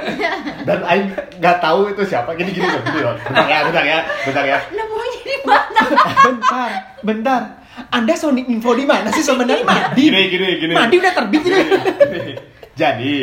[0.64, 4.00] dan Aing nggak tahu itu siapa gini gini loh gini loh bentar ya bentar ya
[4.22, 5.82] bentar ya Nemunya di mana?
[6.22, 6.70] bentar,
[7.02, 7.42] bentar.
[7.90, 9.66] Anda Sonic info di mana sih sebenarnya?
[9.66, 10.04] Madi.
[10.04, 11.60] gini gini gini Madi udah terbit ini.
[12.76, 13.14] jadi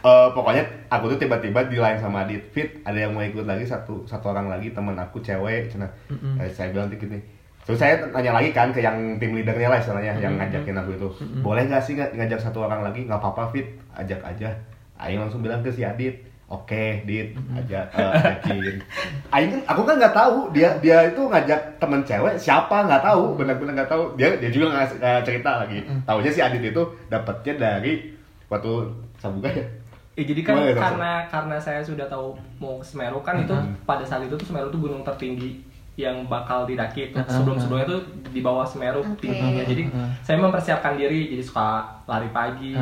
[0.00, 3.66] eh, pokoknya aku tuh tiba-tiba di line sama Adit Fit ada yang mau ikut lagi
[3.66, 6.38] satu satu orang lagi teman aku cewek cina Mm-mm.
[6.38, 7.18] Eh, saya bilang gini
[7.66, 11.08] terus saya nanya lagi kan ke yang tim leadernya lah istilahnya yang ngajakin aku itu.
[11.42, 13.04] Boleh nggak sih ng- ngajak satu orang lagi?
[13.04, 13.66] Nggak apa-apa Fit.
[13.92, 14.54] Ajak aja.
[14.96, 18.78] Aing langsung bilang ke si Adit Oke, Dit, ajak, eh, ajakin.
[19.34, 23.34] Aing kan, aku kan nggak tahu dia dia itu ngajak temen cewek siapa nggak tahu,
[23.34, 24.14] benar-benar nggak tahu.
[24.14, 25.82] Dia dia juga nggak nggak cerita lagi.
[26.06, 28.14] Taunya si Adit itu dapatnya dari
[28.46, 28.72] waktu
[29.18, 29.66] Sabuga ya.
[30.14, 33.52] Ya, jadi kan karena karena saya sudah tahu mau Semeru kan itu
[33.82, 35.60] pada saat itu tuh Semeru tuh gunung tertinggi
[35.96, 39.24] yang bakal didaki tuh sebelum sebelumnya tuh di bawah Semeru Oke.
[39.24, 39.88] tingginya jadi
[40.20, 42.76] saya mempersiapkan diri jadi suka lari pagi.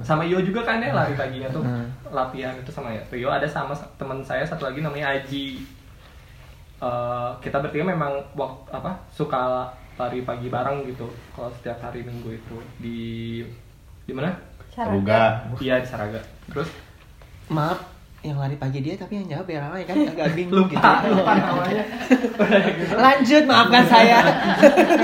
[0.00, 1.60] Sama Yo juga kan ya lari paginya tuh.
[2.08, 3.02] Latihan itu sama ya.
[3.12, 5.60] Rio ada sama teman saya satu lagi namanya Aji.
[6.76, 12.40] Eh, kita bertiga memang waktu apa suka lari pagi bareng gitu kalau setiap hari minggu
[12.40, 12.56] itu.
[12.80, 13.00] Di
[14.08, 14.32] di mana?
[14.72, 15.44] Sabuga.
[15.60, 16.20] Iya di Saraga.
[16.48, 16.68] Terus?
[17.52, 17.95] Maaf,
[18.26, 20.76] yang lari pagi dia tapi yang jawab ya ramai kan agak bingung gitu.
[20.76, 21.84] lupa, lupa namanya.
[22.36, 22.94] Udah gitu.
[22.94, 24.18] Lanjut, maafkan saya.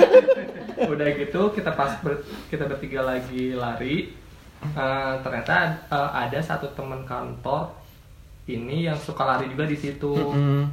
[0.93, 2.21] Udah gitu kita pas ber-
[2.51, 3.97] kita bertiga lagi lari.
[4.63, 5.55] eh, ternyata
[5.87, 7.75] eh, ada satu teman kantor
[8.47, 10.11] ini yang suka lari juga di situ.
[10.13, 10.71] Mm-mm.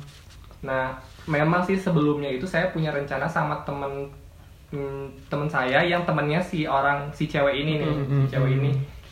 [0.62, 0.94] Nah,
[1.26, 4.10] memang sih sebelumnya itu saya punya rencana sama temen
[4.70, 8.22] hmm, temen saya yang temennya si orang si cewek ini nih, Mm-mm.
[8.26, 8.72] si cewek ini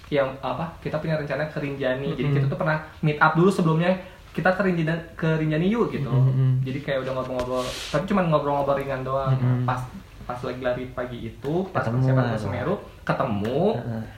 [0.10, 0.76] yang apa?
[0.78, 2.14] Kita punya rencana ke Rinjani.
[2.14, 3.91] Jadi kita tuh pernah meet up dulu sebelumnya
[4.30, 6.08] kita ke Rinjani ke Rinjani yuk gitu.
[6.08, 6.62] Mm-mm.
[6.62, 9.34] Jadi kayak udah ngobrol-ngobrol, tapi cuma ngobrol-ngobrol ringan doang.
[9.34, 9.64] Mm-mm.
[9.64, 9.82] Pas
[10.24, 13.62] pas lagi lari pagi itu, pas Ketemu persiapan ke Semeru, ketemu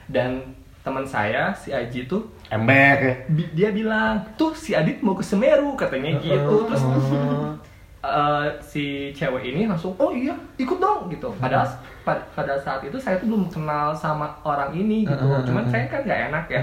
[0.07, 0.31] dan
[0.79, 3.15] teman saya si Aji tuh Ember ya.
[3.27, 6.81] bi- dia bilang tuh si Adit mau ke Semeru katanya gitu terus
[7.99, 11.27] Eh, si cewek ini langsung oh iya ikut dong gitu.
[11.35, 11.67] Padahal
[12.07, 15.19] pa- pada saat itu saya tuh belum kenal sama orang ini gitu.
[15.19, 15.69] Uh, uh, uh, cuman uh.
[15.69, 16.61] saya kan nggak enak ya.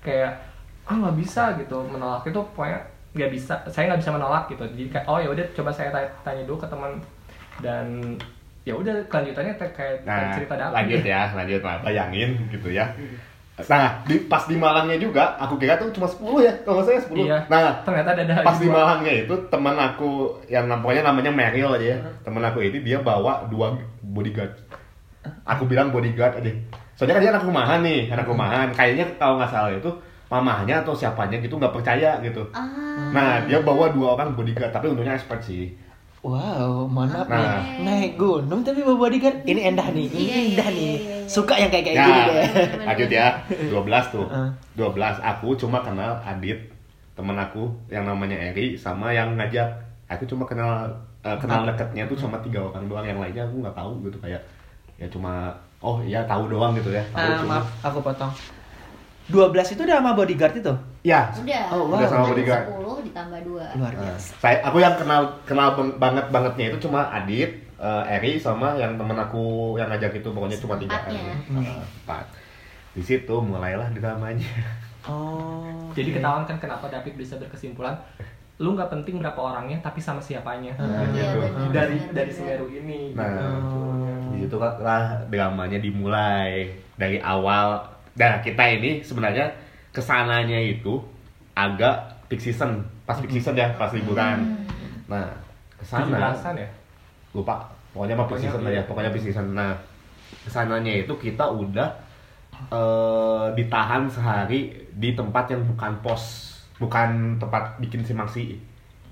[0.00, 0.32] Kayak
[0.88, 1.76] ah nggak bisa gitu.
[1.84, 2.80] Menolak itu pokoknya
[3.12, 4.64] nggak bisa saya nggak bisa menolak gitu.
[4.64, 6.92] Jadi kayak oh ya udah coba saya tanya, tanya dulu ke teman.
[7.60, 7.86] Dan
[8.64, 11.76] ya udah kelanjutannya kayak Nah, cerita dapat lanjut ya, lanjut lah.
[11.84, 12.88] Bayangin gitu ya.
[13.66, 17.26] Nah, di, pas di Malangnya juga, aku kira tuh cuma 10 ya, kalau salah 10.
[17.26, 17.38] Iya.
[17.50, 18.70] Nah, ternyata ada ada pas di.
[18.70, 21.98] Malangnya itu teman aku yang namanya namanya Meryl aja ya.
[22.22, 23.74] Teman aku ini dia bawa dua
[24.06, 24.54] bodyguard.
[25.42, 26.54] Aku bilang bodyguard aja.
[26.94, 28.66] Soalnya kan dia anak rumahan nih, anak rumahan.
[28.70, 29.90] Kayaknya kalau nggak salah itu
[30.28, 32.46] mamahnya atau siapanya gitu nggak percaya gitu.
[32.54, 33.10] Ah.
[33.10, 35.74] Nah, dia bawa dua orang bodyguard, tapi untungnya expert sih.
[36.20, 37.38] Wow, maaf Nah.
[37.38, 37.48] nih.
[37.80, 39.38] Naik gunung tapi bawa bodyguard.
[39.44, 40.90] Ini endah nih, ini iya, indah iya, nih.
[40.98, 41.28] iya, iya.
[41.30, 42.46] Suka yang kayak kayak Ya, gini deh.
[42.84, 43.26] lanjut ya.
[43.70, 44.26] 12 tuh.
[44.32, 44.48] Heeh.
[44.74, 46.58] 12 aku cuma kenal Adit
[47.14, 49.66] temen aku yang namanya Eri sama yang ngajak
[50.06, 50.86] aku cuma kenal
[51.20, 54.38] eh, kenal deketnya tuh sama tiga orang doang yang lainnya aku nggak tahu gitu kayak
[54.94, 58.30] ya cuma oh iya tahu doang gitu ya tahu Ah, cuma maaf, aku potong.
[59.28, 60.72] 12 itu udah sama bodyguard itu?
[61.02, 61.64] ya Udah.
[61.70, 61.94] Oh, wow.
[61.94, 62.64] Udah sama Kan bodyguard.
[62.66, 63.76] 10 ditambah 2.
[63.76, 64.30] Luar Nah, biasa.
[64.38, 68.94] saya aku yang kenal kenal bang- banget bangetnya itu cuma Adit, eh, Eri sama yang
[68.94, 70.96] temen aku yang ngajak itu pokoknya cuma tiga.
[71.06, 71.36] Eh,
[72.02, 72.24] empat.
[72.90, 74.48] Di situ mulailah dramanya.
[75.04, 75.88] Oh.
[75.90, 77.96] Jadi ketahuan kan kenapa David bisa berkesimpulan
[78.58, 81.38] lu nggak penting berapa orangnya tapi sama siapanya Nah, Iya, gitu.
[81.38, 81.70] benar.
[81.70, 82.30] dari benar, dari.
[82.30, 83.24] Semeru ini Nah,
[83.54, 83.80] gitu.
[84.28, 87.86] di situ lah dramanya dimulai dari awal.
[88.18, 89.46] Nah, kita ini sebenarnya
[89.94, 90.98] ke sananya itu
[91.54, 94.42] agak peak season, pas peak season ya, pas liburan.
[95.06, 95.30] Nah,
[95.78, 96.34] ke sana.
[96.34, 96.68] 17-an ya?
[97.32, 97.64] Lupa.
[97.94, 98.82] Pokoknya mah peak season iya.
[98.82, 99.54] aja pokoknya peak season.
[99.54, 99.72] Nah
[100.44, 101.88] ke sananya itu kita udah
[102.72, 108.54] eh, ditahan sehari di tempat yang bukan pos bukan tempat bikin simaksi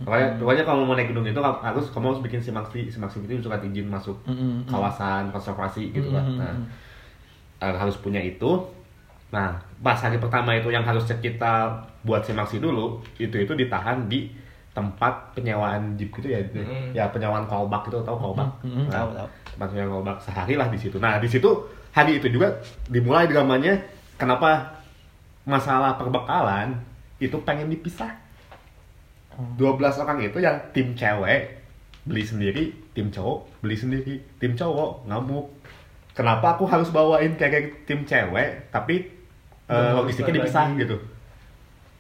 [0.05, 3.65] pokoknya pokoknya kalau mau naik gunung itu harus kamu harus bikin simaksi simaksi itu surat
[3.65, 4.69] izin masuk Mm-mm.
[4.69, 6.55] kawasan konservasi gitu kan nah
[7.81, 8.61] harus punya itu
[9.27, 14.31] nah pas hari pertama itu yang harusnya kita buat simaksi dulu itu itu ditahan di
[14.71, 16.93] tempat penyewaan jeep gitu ya Mm.
[16.93, 19.29] ya penyewaan kolbak itu tahu kolbak Mm-mm, Nah, tahu, tahu.
[19.51, 21.49] tempat penyewaan kolbak sehari lah di situ nah di situ
[21.91, 22.55] hari itu juga
[22.87, 23.81] dimulai dramanya
[24.15, 24.79] kenapa
[25.43, 26.77] masalah perbekalan
[27.17, 28.13] itu pengen dipisah
[29.57, 29.61] 12
[29.99, 31.61] orang itu yang tim cewek
[32.03, 35.51] beli sendiri, tim cowok beli sendiri, tim cowok ngamuk.
[36.15, 39.05] Kenapa aku harus bawain kayak tim cewek tapi
[39.67, 40.97] eh, Nggak logistiknya dipisah gitu.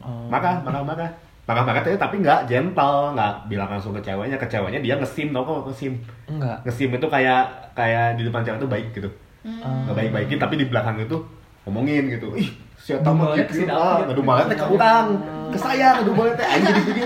[0.03, 0.29] Oh.
[0.31, 1.07] Maka, maka, maka.
[1.47, 5.47] Maka, maka tapi- nggak gentle, nggak bilang langsung ke ceweknya, ke ceweknya dia ngesim, tau
[5.47, 5.95] kok ngesim.
[6.27, 6.59] enggak.
[6.67, 7.43] Ngesim itu kayak
[7.79, 9.11] kayak di depan cewek itu baik gitu.
[9.47, 11.14] Nggak baik-baikin tapi di belakang itu
[11.62, 12.35] ngomongin gitu.
[12.35, 13.71] Ih, siapa mah ke si gitu.
[13.71, 13.79] David.
[13.79, 15.07] Ah, ngadu malah teh ke urang,
[15.55, 16.99] ke saya ngadu malah teh anjing gitu.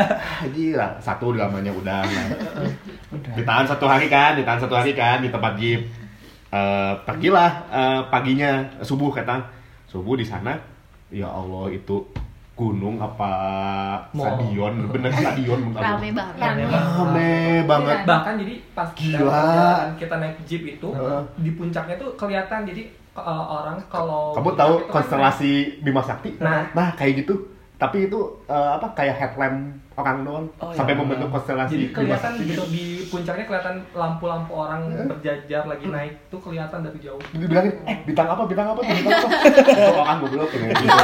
[0.46, 2.02] Anjing lah, satu dramanya udah.
[2.06, 2.28] Nah.
[3.18, 3.32] Udah.
[3.34, 5.90] Ditahan satu hari kan, ditahan satu hari kan di tempat jeep.
[6.54, 9.57] Eh, pergilah eh, paginya subuh kata
[9.88, 10.54] subuh di sana.
[11.08, 12.04] Ya Allah itu
[12.52, 13.30] gunung apa
[14.10, 14.34] Mall.
[14.34, 15.60] stadion bener stadion.
[15.70, 16.36] Rame banget.
[16.36, 17.30] Rame rame
[17.64, 19.16] banget bahkan jadi pas Gila.
[19.22, 21.20] perjalanan kita naik jeep itu Heeh.
[21.38, 22.82] di puncaknya tuh kelihatan jadi
[23.14, 26.66] uh, orang kalau kamu tahu kan konstelasi Bima Sakti Nah.
[26.74, 27.34] nah kayak gitu
[27.78, 28.18] tapi itu
[28.50, 30.46] eh, apa kayak headlamp orang doang.
[30.58, 31.00] Oh, sampai iya.
[31.02, 36.82] membentuk konstelasi jadi kelihatan gitu di puncaknya kelihatan lampu-lampu orang berjajar lagi naik tuh kelihatan
[36.82, 37.22] dari jauh.
[37.30, 39.28] Jadi bilangin, eh bintang apa, bintang apa, tuh, bintang apa?
[39.78, 40.66] Itu orang goblok ini?
[40.74, 40.98] Gitu.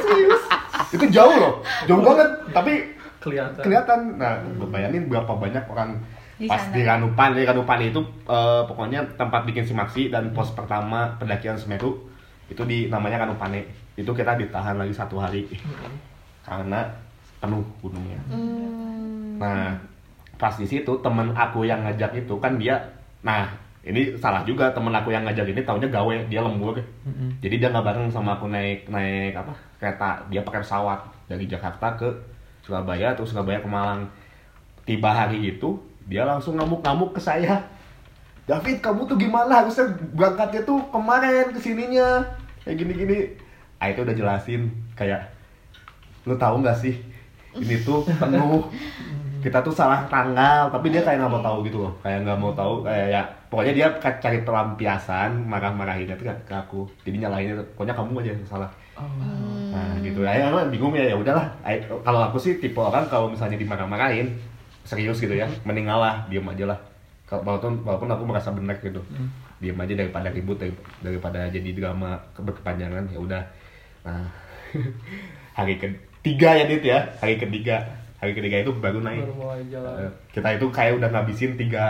[0.00, 0.42] Serius?
[0.88, 1.54] Itu jauh loh,
[1.84, 2.28] jauh banget.
[2.56, 2.72] Tapi
[3.20, 3.60] kelihatan.
[3.60, 3.98] kelihatan.
[4.16, 6.00] Nah, gue bayangin berapa banyak orang
[6.40, 6.72] Di Pas sana.
[6.72, 12.08] di Ranupan, di Ranupan itu eh, Pokoknya tempat bikin simaksi dan pos pertama pendakian Semeru
[12.48, 15.44] Itu di namanya Ranupane Itu kita ditahan lagi satu hari
[16.40, 16.88] Karena
[17.40, 19.36] penuh gunungnya Hmm.
[19.40, 19.72] Nah,
[20.36, 22.76] pas di situ temen aku yang ngajak itu kan dia,
[23.24, 23.48] nah
[23.80, 27.40] ini salah juga temen aku yang ngajak ini taunya gawe dia lembur, Mm-mm.
[27.40, 31.96] jadi dia nggak bareng sama aku naik naik apa kereta, dia pakai pesawat dari Jakarta
[31.96, 32.08] ke
[32.60, 34.04] Surabaya terus Surabaya ke Malang.
[34.84, 37.64] Tiba hari itu dia langsung ngamuk-ngamuk ke saya.
[38.44, 42.20] David kamu tuh gimana harusnya berangkatnya tuh kemarin ke sininya
[42.60, 43.18] kayak gini-gini.
[43.80, 45.24] Ah itu udah jelasin kayak
[46.28, 46.94] lu tahu nggak sih
[47.56, 48.68] ini tuh penuh
[49.40, 52.52] kita tuh salah tanggal tapi dia kayak nggak mau tahu gitu loh kayak nggak mau
[52.52, 57.96] tahu kayak ya pokoknya dia cari pelampiasan marah-marahin itu ke ke aku jadi nyalahinnya pokoknya
[57.96, 58.70] kamu aja yang salah.
[59.00, 59.72] Hmm.
[59.72, 60.20] nah gitu.
[60.22, 61.48] Ya bingung ya ya udahlah.
[62.04, 64.28] Kalau aku sih tipe orang kalau misalnya dimarah-marahin
[64.84, 66.78] serius gitu ya mending ngalah diem aja lah.
[67.32, 69.00] Walaupun walaupun aku merasa benar gitu.
[69.58, 73.42] Diem aja daripada ribut dari- daripada jadi drama ke- berkepanjangan ya udah
[74.00, 74.24] nah
[75.58, 76.98] hari ketiga ya dit ya.
[77.18, 77.76] Hari ketiga.
[78.16, 79.24] Hari ketiga itu baru naik.
[79.24, 79.96] Baru mulai jalan.
[79.98, 81.86] Eh, kita itu kayak udah ngabisin tiga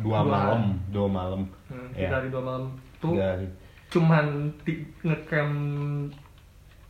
[0.00, 0.28] dua, Dua.
[0.28, 0.62] malam.
[0.88, 1.42] Dua malam.
[1.68, 2.08] Hmm, ya.
[2.10, 2.64] dari dua malam.
[2.96, 3.36] Tuh Tiga-
[3.86, 4.24] cuman
[5.02, 5.54] ngecamp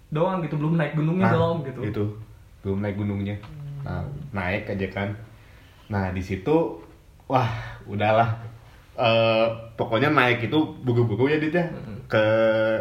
[0.09, 0.55] doang gitu.
[0.57, 1.81] Belum naik gunungnya Nah, doang gitu.
[1.83, 2.05] itu.
[2.63, 3.37] Belum naik gunungnya.
[3.83, 4.03] Nah,
[4.33, 5.09] naik aja kan.
[5.87, 6.83] Nah di situ
[7.27, 7.51] wah
[7.85, 8.39] udahlah.
[8.97, 9.47] Eh,
[9.77, 11.67] pokoknya naik itu buru-buru ya dit ya.
[11.69, 11.96] Mm-mm.
[12.07, 12.25] Ke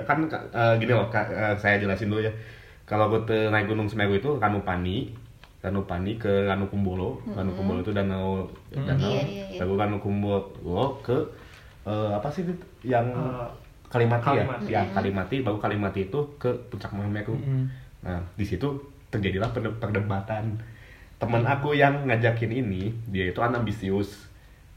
[0.08, 2.34] kan eh, gini loh Kak, eh, saya jelasin dulu ya
[2.86, 5.10] kalau gue naik gunung Semeru itu Ranupani
[5.66, 9.60] Ranupani ke Ranukumbolo Ranukumbolo itu danau danau Iya, iya, iya.
[9.66, 11.18] lalu Ranukumbolo ke
[11.86, 12.60] eh, apa sih dit?
[12.86, 13.48] yang Eh,
[13.86, 14.66] Kalimati, Kalimati.
[14.70, 17.64] ya ya Kalimati baru Kalimati itu ke puncak Meru Mm-mm.
[18.06, 18.68] Nah, di situ
[19.10, 20.62] terjadilah perde- perdebatan.
[21.18, 24.28] Temen aku yang ngajakin ini, dia itu anak ambisius.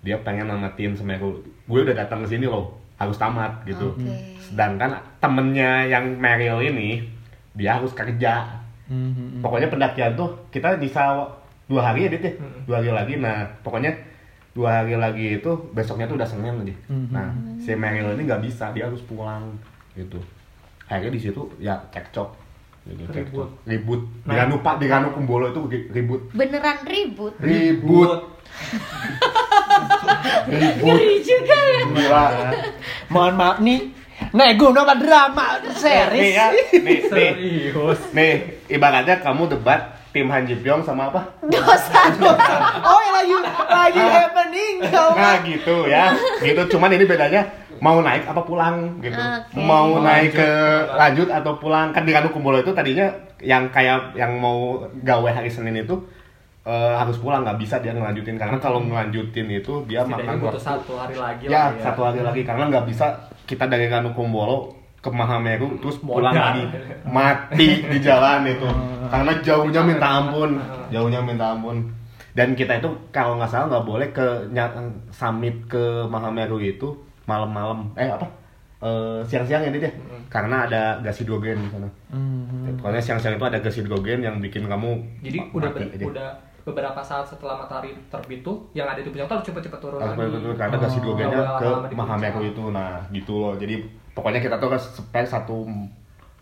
[0.06, 1.42] Dia pengen namatin Semeru.
[1.66, 3.90] Gue udah datang ke sini loh, harus tamat gitu.
[3.90, 4.10] Oke.
[4.40, 7.06] Sedangkan temennya yang Meryl ini,
[7.52, 8.58] dia harus kerja.
[8.88, 9.44] Mhm.
[9.44, 11.20] pokoknya pendakian tuh kita bisa
[11.68, 12.64] dua hari ya dit ya Hmm.
[12.64, 13.92] dua hari lagi nah pokoknya
[14.50, 17.12] dua hari lagi itu besoknya tuh udah senin lagi Mhm.
[17.12, 17.28] nah
[17.58, 19.44] si Meryl ini nggak bisa dia harus pulang
[19.92, 20.16] gitu
[20.88, 22.32] akhirnya di situ ya cekcok
[22.88, 23.48] gitu, Ribut.
[23.68, 24.56] ribut di Nah.
[24.56, 27.36] Pak di Ranu Kumbolo itu ri- ribut Beneran ribut.
[27.36, 28.24] ribut
[30.48, 30.96] ribut
[31.38, 31.62] Ya.
[31.86, 32.24] gila
[33.08, 33.80] Mohon maaf nih.
[34.28, 36.34] Nek gunung apa drama nih series?
[36.34, 38.00] ya nih nih Serius.
[38.10, 38.32] nih
[38.66, 42.02] ibaratnya kamu debat tim Han Ji Pyong sama apa Dosa.
[42.82, 43.34] Oh, yang lagi
[43.70, 45.14] lagi happening kau.
[45.14, 46.12] Nah gitu ya,
[46.42, 46.76] gitu.
[46.76, 47.46] Cuman ini bedanya
[47.78, 49.14] mau naik apa pulang gitu.
[49.16, 49.54] Oke.
[49.54, 50.42] Mau Mau naik lanjut.
[50.42, 50.50] ke
[50.98, 53.06] lanjut atau pulang kan di Ranu Kumbolo itu tadinya
[53.38, 55.94] yang kayak yang mau gawe hari Senin itu
[56.68, 58.36] eh, harus pulang nggak bisa dia ngelanjutin.
[58.36, 62.00] Karena kalau ngelanjutin itu dia Setidaknya makan butuh waktu satu hari lagi ya, lah satu
[62.04, 62.40] hari lagi.
[62.44, 63.06] Karena nggak bisa
[63.48, 66.44] kita dari Ranu Kumbolo ke Mahameru terus pulang Modal.
[66.52, 66.62] lagi.
[67.08, 68.68] Mati di jalan itu.
[69.08, 70.60] Karena jauhnya minta ampun.
[70.92, 71.88] Jauhnya minta ampun.
[72.36, 74.26] Dan kita itu kalau nggak salah nggak boleh ke
[75.10, 76.92] summit ke Mahameru itu
[77.24, 77.88] malam-malam.
[77.96, 78.28] Eh apa?
[78.78, 79.90] Eh, siang-siang ini deh.
[80.30, 81.88] Karena ada gas hidrogen di sana.
[82.12, 82.78] Mhm.
[82.78, 86.04] pokoknya siang-siang itu ada gas hidrogen yang bikin kamu Jadi udah aja.
[86.04, 86.30] udah
[86.68, 90.12] beberapa saat setelah matahari terbit tuh yang ada di puncak tuh harus cepet-cepet turun Harus
[90.14, 90.32] lagi.
[90.34, 92.62] betul karena gas hidrogennya Nggak boleh ke Mahameru itu.
[92.68, 93.54] Nah gitu loh.
[93.54, 93.74] Jadi
[94.12, 95.64] pokoknya kita tuh harus spare satu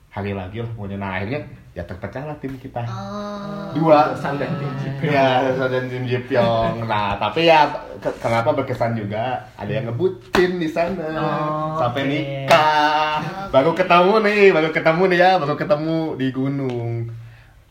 [0.09, 0.97] hari lagi lah pokoknya.
[0.97, 1.41] Nah akhirnya
[1.73, 2.81] ya terpecah lah tim kita.
[2.83, 3.69] Oh.
[3.73, 4.11] dua.
[4.11, 5.13] Dosan dan tim Jipyong.
[5.13, 5.29] ya
[5.69, 9.37] dan tim Jipyong nah tapi ya ke- kenapa berkesan juga?
[9.55, 11.05] Ada yang ngebutin di sana.
[11.13, 12.11] Oh, sampai oke.
[12.11, 13.17] nikah.
[13.49, 16.91] Baru ketemu nih baru ketemu nih ya baru ketemu di gunung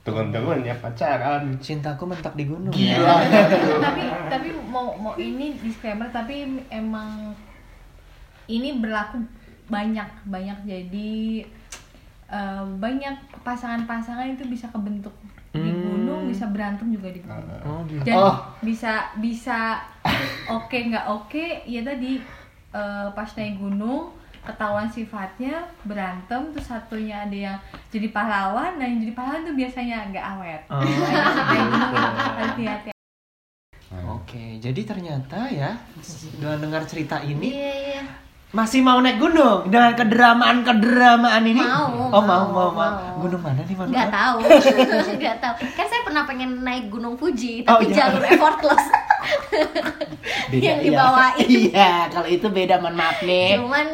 [0.06, 2.70] turun-turun ya pacaran Cintaku mentok di gunung.
[2.70, 3.42] gila ya.
[3.82, 7.34] tapi tapi mau mau ini disclaimer tapi emang
[8.46, 9.18] ini berlaku
[9.66, 11.42] banyak banyak jadi
[12.28, 15.14] eh, banyak pasangan-pasangan itu bisa kebentuk
[15.52, 15.82] di Hmm.
[15.88, 18.04] gunung bisa berantem juga di gunung Oh, gitu.
[18.04, 18.36] dan Oh.
[18.60, 19.82] bisa bisa
[20.48, 22.22] oke nggak oke ya tadi
[22.72, 24.14] eh, pas naik gunung
[24.46, 27.58] ketahuan sifatnya berantem terus satunya ada yang
[27.90, 30.80] jadi pahlawan dan yang jadi pahlawan tuh biasanya nggak awet Oh.
[31.50, 32.90] Naik gunung hati-hati
[34.08, 35.78] Oke, jadi ternyata ya
[36.34, 38.02] dengan dengar cerita ini Iya, iya.
[38.52, 41.60] masih mau naik gunung dengan kederamaan kederamaan ini.
[41.60, 42.92] Mau, Oh mau mau, mau mau.
[42.92, 43.20] mau.
[43.20, 43.86] Gunung mana nih mau?
[43.86, 44.38] Nggak tahu,
[45.22, 45.54] nggak tahu.
[45.72, 47.96] Kan saya pernah pengen naik Gunung Fuji, Oh, tapi iya.
[48.04, 48.86] jalur effortless.
[50.56, 51.48] yang dibawain.
[51.48, 53.56] Iya, kalau itu beda mohon maaf nih.
[53.56, 53.88] Cuman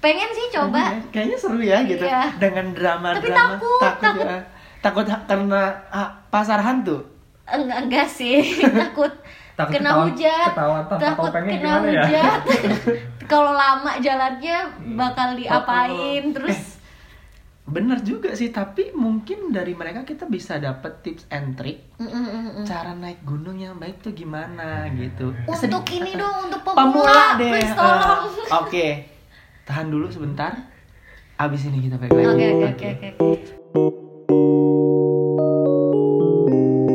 [0.00, 0.96] pengen sih coba.
[1.08, 2.32] Kayaknya seru ya gitu Iya.
[2.36, 3.56] dengan drama Tapi drama.
[3.56, 4.24] takut, takut.
[4.24, 4.38] ya.
[4.80, 7.04] Takut ha- karena ah, pasar hantu.
[7.44, 8.40] Enggak, enggak sih,
[8.82, 9.12] takut
[9.52, 10.50] Takut kena hujat.
[10.50, 12.24] ketahuan tanpa takut kena gimana ya?
[13.30, 14.56] Kalau lama jalannya
[14.94, 16.80] bakal diapain Eh, terus
[17.62, 22.26] Bener juga sih, tapi mungkin dari mereka kita bisa dapet tips and trick Mm, mm,
[22.26, 22.64] mm, mm.
[22.64, 25.30] cara naik gunung yang baik tuh gimana gitu.
[25.46, 27.50] untuk ini dong untuk pemula pemula, deh.
[27.52, 28.22] please Eh, tolong.
[28.58, 28.86] Oke,
[29.62, 30.52] tahan dulu sebentar.
[31.36, 32.26] Abis ini kita balik lagi.
[32.26, 33.08] Oke oke oke oke.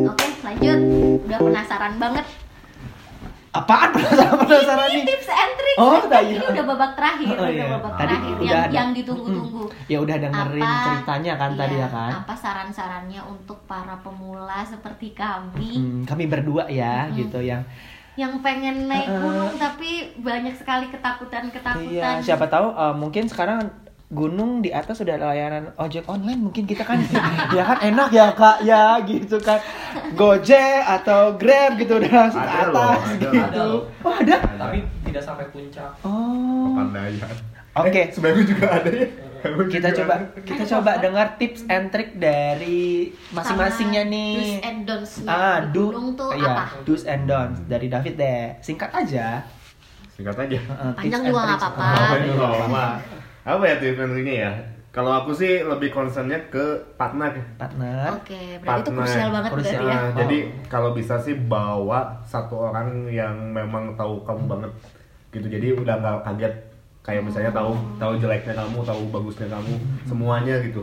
[0.05, 0.79] Oke lanjut.
[1.25, 2.25] Udah penasaran banget.
[3.49, 5.05] Apaan penasaran penasaran Ini nih?
[5.07, 5.79] tips and tricks.
[5.79, 6.43] Oh, kan udah, ini iya.
[6.45, 7.65] udah babak terakhir, Oh, udah iya.
[7.71, 9.63] babak Tadi terakhir udah yang ada- yang ditunggu-tunggu.
[9.85, 12.11] Ya udah dengerin ceritanya kan tadi iya, ya kan.
[12.19, 17.15] Apa saran-sarannya untuk para pemula seperti kami Hmm, kami berdua ya Mm-mm.
[17.17, 17.63] gitu yang
[18.15, 21.91] yang pengen naik gunung tapi banyak sekali ketakutan-ketakutan.
[21.91, 23.71] Iya, siapa tahu eh, mungkin sekarang
[24.05, 27.01] gunung di atas sudah ada layanan ojek online mungkin kita kan
[27.57, 29.57] ya kan enak ya kak ya gitu kan
[30.13, 33.15] Gojek atau Grab gitu udah langsung ke Ada loh, atas ada.
[33.17, 33.81] gitu Ada loh.
[34.05, 35.89] oh ada Tapi tidak sampai puncak.
[36.05, 37.33] oh Kepandaian.
[37.75, 37.91] Oke.
[37.97, 39.07] Eh, sebenarnya juga ada ya.
[39.73, 45.27] Kita juga coba kita coba dengar tips and trick dari masing-masingnya nih Do's and don'ts-nya
[45.27, 46.63] ah do gunung tuh iya, apa?
[46.83, 49.43] do's and don'ts dari David deh singkat aja
[50.15, 50.59] Singkat aja.
[50.63, 51.83] Heeh, Panjang tips and juga nggak apa-apa.
[51.83, 52.83] Oh, Apa
[53.59, 53.63] apa?
[53.67, 54.51] ya tips and triknya ya?
[54.95, 57.35] Kalau aku sih lebih concernnya ke partner.
[57.59, 59.83] partner Oke, berarti itu krusial banget Krusial.
[59.83, 59.99] berarti ya.
[59.99, 60.37] Nah, jadi
[60.71, 64.71] kalau bisa sih bawa satu orang yang memang tahu kamu banget
[65.35, 65.47] gitu.
[65.51, 66.55] Jadi udah nggak kaget
[67.05, 69.73] kayak misalnya tahu tahu jeleknya kamu, tahu bagusnya kamu,
[70.09, 70.81] semuanya gitu.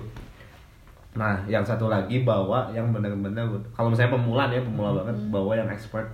[1.18, 3.45] Nah, yang satu lagi bawa yang benar-benar
[3.75, 6.07] kalau misalnya pemula nih, pemula banget bawa yang expert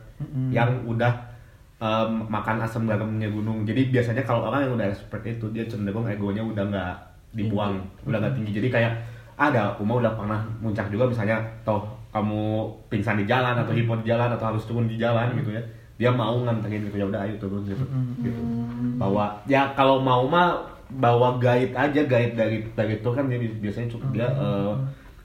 [0.51, 1.13] yang udah
[1.79, 3.63] em, makan asam garamnya gunung.
[3.63, 6.95] Jadi biasanya kalau orang yang udah expert itu dia cenderung egonya udah nggak
[7.37, 7.79] dibuang,
[8.09, 8.53] udah nggak tinggi.
[8.59, 8.93] Jadi kayak
[9.39, 13.95] ada aku mah udah pernah muncak juga misalnya toh kamu pingsan di jalan atau hipo
[14.03, 15.63] di jalan atau harus turun di jalan gitu ya.
[15.99, 17.85] Dia mau nganterin gitu ya udah ayo turun gitu.
[18.23, 18.41] gitu.
[18.97, 23.89] Bawa ya kalau mau mah bawa guide aja guide dari dari itu kan dia biasanya
[23.93, 24.73] cukup dia eh,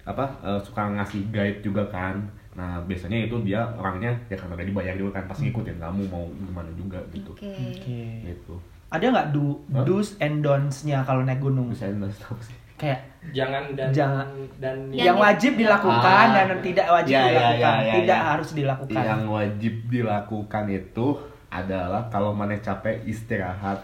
[0.03, 2.19] apa eh, suka ngasih guide juga kan
[2.53, 6.25] nah biasanya itu dia orangnya ya karena udah dibayar juga kan pasti ngikutin kamu mau
[6.37, 7.49] gimana juga gitu Oke.
[7.49, 8.01] Oke.
[8.27, 8.55] gitu
[8.93, 11.73] Ada nggak do, do's and don'ts-nya kalau naik gunung?
[11.73, 12.99] bisa nggak tahu sih Kayak
[13.31, 14.27] jangan dan Jangan.
[14.57, 16.33] dan Yang yang wajib dilakukan Ah.
[16.33, 18.27] dan yang tidak wajib Ya, ya, dilakukan, ya, ya, tidak ya.
[18.27, 19.03] harus dilakukan.
[19.03, 21.07] yang wajib dilakukan itu
[21.47, 23.79] adalah kalau mana capek istirahat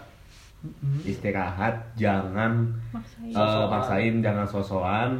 [1.02, 3.32] istirahat jangan Maksain.
[3.32, 5.10] eh, maksain jangan sosokan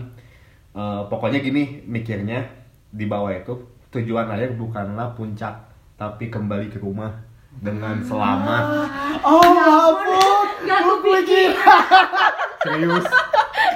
[0.70, 2.46] Eh, pokoknya gini mikirnya
[2.88, 3.58] di bawah itu
[3.90, 5.50] tujuan akhir bukanlah puncak
[5.96, 7.10] tapi kembali ke rumah
[7.56, 8.86] dengan selamat
[9.20, 10.46] Oh, ampun.
[10.62, 11.50] Gak kepikir.
[12.60, 13.06] serius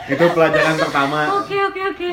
[0.04, 2.10] itu pelajaran pertama Oke oke oke.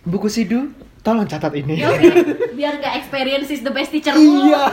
[0.00, 0.72] Buku Sidu,
[1.04, 1.76] tolong catat ini.
[1.76, 2.08] Ya, Oke.
[2.56, 4.16] Biar gak experience is the best teacher.
[4.16, 4.72] Iya.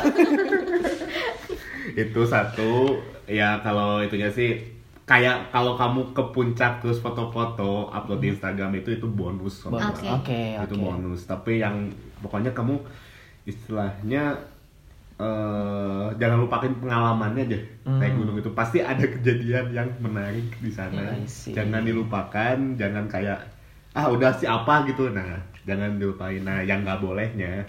[2.07, 4.61] itu satu ya kalau itunya sih
[5.03, 9.65] kayak kalau kamu ke puncak terus foto-foto upload di Instagram itu itu bonus.
[9.67, 10.07] Oke.
[10.07, 10.83] Oke, itu oke.
[10.83, 11.91] bonus tapi yang
[12.21, 12.79] pokoknya kamu
[13.47, 14.37] istilahnya
[15.17, 17.97] eh jangan lupakin pengalamannya aja Hmm.
[17.97, 21.51] naik gunung itu pasti ada kejadian yang menarik di sana I see.
[21.51, 23.39] jangan dilupakan jangan kayak
[23.93, 27.65] ah udah sih apa gitu nah jangan dilupain nah yang nggak bolehnya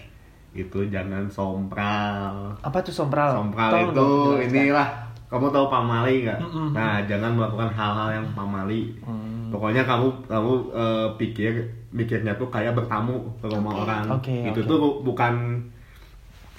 [0.51, 3.31] itu jangan sompral Apa tuh sompral?
[3.31, 4.89] sompral Tolong itu dong inilah
[5.25, 6.67] kamu tahu pamali nggak Mm-mm.
[6.71, 9.49] nah jangan melakukan hal-hal yang pamali Hmm.
[9.49, 11.53] Pokoknya kamu kamu eh, pikir
[11.89, 13.81] mikirnya tuh kayak bertamu ke rumah Oke.
[13.81, 14.03] orang.
[14.11, 14.69] Oke, itu oke.
[14.69, 15.33] tuh bu- bukan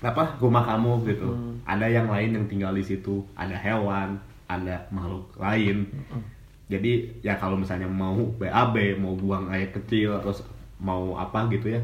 [0.00, 1.28] apa rumah kamu gitu.
[1.28, 1.60] Hmm.
[1.64, 3.20] Ada yang lain yang tinggal di situ.
[3.36, 4.16] Ada hewan,
[4.48, 5.84] ada makhluk lain.
[6.08, 6.24] Hmm.
[6.70, 10.40] Jadi ya kalau misalnya mau BAB, mau buang air kecil terus
[10.80, 11.82] mau apa gitu ya.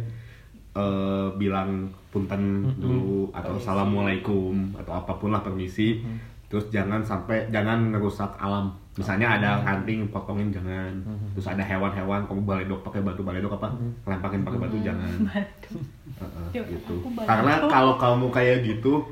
[0.76, 2.76] eh, bilang punten Hmm.
[2.76, 6.04] dulu atau assalamualaikum atau apa pun lah permisi.
[6.04, 6.20] Hmm.
[6.46, 8.70] Terus jangan sampai jangan ngerusak alam.
[8.94, 9.36] Misalnya Hmm.
[9.36, 10.88] ada ranting potongin jangan.
[11.34, 13.68] Terus ada hewan-hewan kamu baledok pakai batu baledok apa?
[13.68, 13.92] Hmm.
[14.04, 15.10] Lempakin pakai batu jangan.
[15.26, 16.94] Heeh, Ya, gitu.
[17.18, 19.04] Karena kalau kamu kayak gitu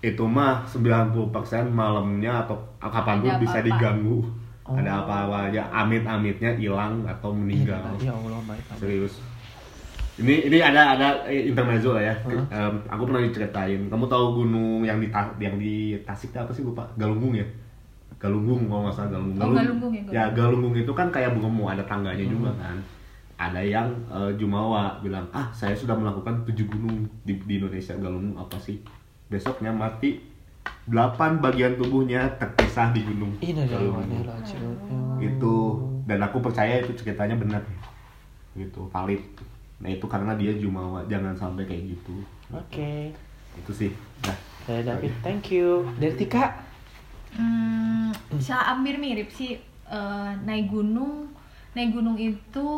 [0.00, 1.30] itu mah 90%
[1.68, 3.68] malamnya atau kapan pun bisa apa-apa.
[3.68, 4.18] diganggu.
[4.66, 4.74] Oh.
[4.74, 7.78] Ada apa-apa aja amit-amitnya hilang atau meninggal.
[8.00, 8.58] Ya Allah, baik.
[8.66, 8.78] baik.
[8.80, 9.14] Serius.
[10.16, 12.14] Ini ini ada ada eh, intermezzo lah ya.
[12.24, 12.44] Heeh.
[12.48, 13.80] Em, aku pernah diceritain.
[13.92, 16.88] Kamu tahu gunung yang di yang di Tasik itu apa sih lupa?
[16.96, 17.44] Galunggung ya?
[18.16, 19.44] Galunggung kalau nggak salah Galunggung.
[19.44, 22.80] Oh, Galunggung ya, Ya Galunggung itu kan kayak Bromo ada tangganya juga kan.
[23.36, 28.40] Ada yang eh, Jumawa bilang ah saya sudah melakukan tujuh gunung di, di Indonesia Galunggung
[28.40, 28.80] apa sih?
[29.28, 30.16] Besoknya mati
[30.88, 33.36] delapan bagian tubuhnya terpisah di gunung.
[33.44, 34.08] Ini Galunggung
[35.20, 35.56] itu
[36.08, 37.60] dan aku percaya itu ceritanya benar
[38.56, 39.20] gitu valid
[39.76, 42.16] nah itu karena dia jumawa jangan sampai kayak gitu
[42.50, 43.12] Oke.
[43.58, 43.92] itu sih
[44.24, 45.86] nah Dari David, thank you.
[45.94, 46.58] Dari Tika,
[47.38, 48.10] Hmm,
[48.42, 49.54] sa- hampir mirip sih
[49.86, 51.30] Eh, naik gunung.
[51.78, 52.68] Naik gunung itu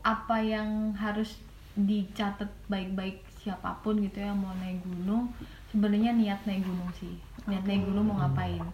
[0.00, 1.36] apa yang harus
[1.76, 5.28] dicatat baik-baik siapa pun gitu ya mau naik gunung.
[5.68, 7.20] Sebenarnya niat naik gunung sih.
[7.44, 8.64] Niat naik gunung mau ngapain?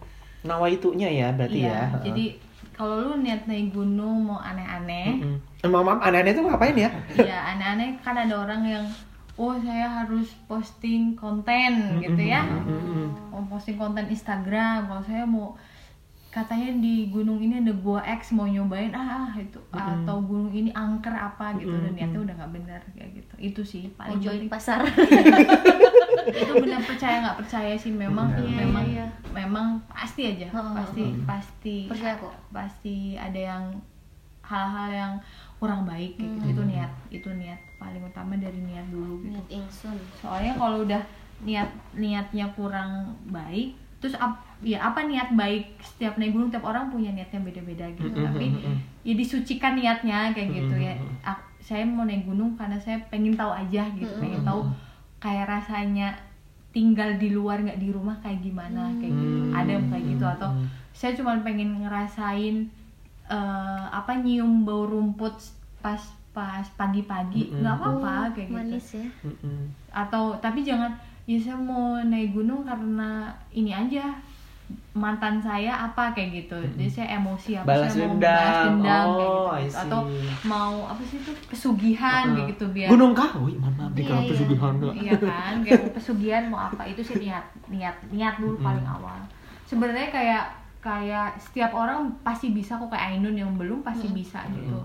[0.41, 1.93] nawaitunya ya berarti iya.
[1.93, 2.01] ya.
[2.01, 2.25] Jadi
[2.75, 5.37] kalau lu niat naik gunung mau aneh-aneh, Mm-mm.
[5.61, 6.89] Emang mam aneh-aneh tuh ngapain ya?
[7.17, 8.85] ya aneh-aneh kan ada orang yang
[9.37, 12.41] oh saya harus posting konten gitu ya.
[12.45, 13.31] Mm-mm.
[13.31, 15.55] mau posting konten Instagram kalau saya mau
[16.31, 20.71] katanya di gunung ini ada gua X mau nyobain ah, ah, itu atau gunung ini
[20.71, 24.79] angker apa gitu dan niatnya udah nggak benar kayak gitu itu sih paling join pasar.
[26.23, 29.05] itu benar percaya nggak percaya sih memang Iya, memang iya, iya.
[29.31, 32.33] memang pasti aja Oh, pasti pasti Percaya kok.
[32.49, 33.63] pasti ada yang
[34.41, 35.13] hal-hal yang
[35.57, 36.45] kurang baik kayak gitu.
[36.51, 39.33] Itu niat itu niat paling utama dari niat dulu gitu.
[39.33, 39.97] Niat ingsun.
[40.13, 41.01] soalnya kalau udah
[41.41, 42.91] niat niatnya kurang
[43.25, 47.85] baik terus ap- ya apa niat baik setiap naik gunung tiap orang punya niatnya beda-beda
[47.93, 48.09] gitu.
[48.11, 48.49] Tapi
[49.01, 50.93] ya disucikan niatnya kayak gitu ya.
[51.61, 54.65] saya mau naik gunung karena saya pengen tahu aja gitu pengen tahu
[55.21, 56.17] kayak rasanya
[56.73, 59.37] tinggal di luar nggak di rumah kayak gimana kayak gitu.
[59.53, 60.49] Ada yang kayak gitu atau
[60.91, 62.67] saya cuma pengen ngerasain
[63.29, 65.37] eh, apa nyium bau rumput
[65.79, 66.01] pas
[66.33, 67.53] pas pagi-pagi.
[67.59, 68.57] Nggak apa-apa kayak gitu.
[68.57, 69.07] Manis ya.
[69.23, 69.61] Mm-mm.
[69.91, 70.95] atau tapi jangan
[71.27, 74.15] ya saya mau naik gunung karena ini aja
[74.91, 76.57] mantan saya apa kayak gitu.
[76.57, 78.27] Jadi saya emosi apa Balas saya mau dendam.
[78.27, 79.17] balas dendam Oh,
[79.47, 79.71] kayak gitu.
[79.71, 79.81] See.
[79.81, 80.01] atau
[80.43, 84.29] mau apa sih itu pesugihan kayak gitu biar Gunung Kawi, maaf di Iya, kalau iya.
[84.29, 84.73] pesugihan.
[84.93, 89.19] iya kan kayak pesugihan mau apa itu sih niat niat niat dulu paling awal.
[89.63, 90.43] Sebenarnya kayak
[90.79, 94.81] kayak setiap orang pasti bisa kok kayak Ainun yang belum pasti bisa gitu.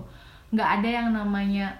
[0.49, 1.73] Nggak ada yang namanya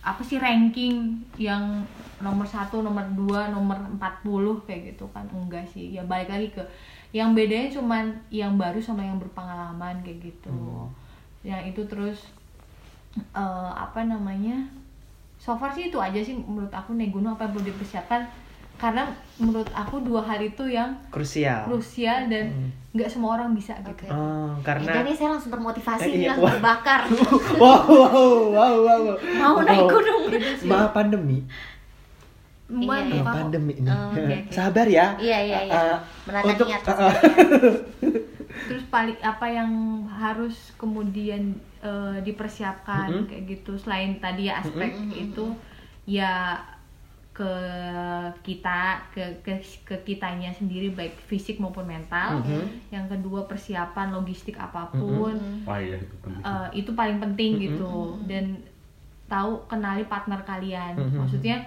[0.00, 1.84] apa sih ranking yang
[2.18, 4.24] nomor satu nomor dua nomor 40
[4.64, 5.28] kayak gitu kan.
[5.30, 5.92] Enggak sih.
[5.92, 6.62] Ya balik lagi ke
[7.10, 10.54] yang bedanya cuman yang baru sama yang berpengalaman kayak gitu
[11.42, 12.30] yang itu terus
[13.16, 14.62] eh, apa namanya
[15.36, 18.22] so far sih itu aja sih menurut aku naik gunung apa yang perlu dipersiapkan
[18.76, 19.04] karena
[19.36, 21.68] menurut aku dua hal itu yang Krusial.
[21.68, 22.68] krusial dan Hmm.
[22.90, 24.08] nggak semua orang bisa gitu.
[24.08, 26.54] Oh, karena Jadi saya langsung termotivasi Eh, nih iya, langsung wah.
[26.58, 27.00] terbakar.
[27.62, 29.14] wow, wow, wow, wow.
[29.36, 29.90] Mau naik Wow.
[29.94, 30.20] gunung.
[30.66, 31.38] Ma pandemi.
[32.72, 33.86] Iya, apa- pandemi ini.
[33.86, 34.36] Oh, oke, oke.
[34.48, 35.06] Sabar ya.
[35.16, 35.74] Iya iya iya.
[35.74, 36.82] Eh, Menata untuk- niat.
[36.86, 37.14] eh.
[38.62, 39.70] terus paling apa yang
[40.08, 43.26] harus kemudian eh, dipersiapkan Mm-mm.
[43.26, 45.54] kayak gitu selain tadi ya aspek itu
[46.04, 46.54] ya
[47.32, 47.50] ke
[48.42, 49.52] kita ke ke
[49.82, 52.90] ke kitanya sendiri baik fisik maupun mental Mhm.
[52.90, 56.42] yang kedua persiapan logistik apa pun Wah iya itu penting.
[56.44, 57.90] eh, itu paling penting gitu
[58.24, 58.60] dan
[59.26, 61.16] tahu kenali partner kalian Mhm.
[61.16, 61.64] maksudnya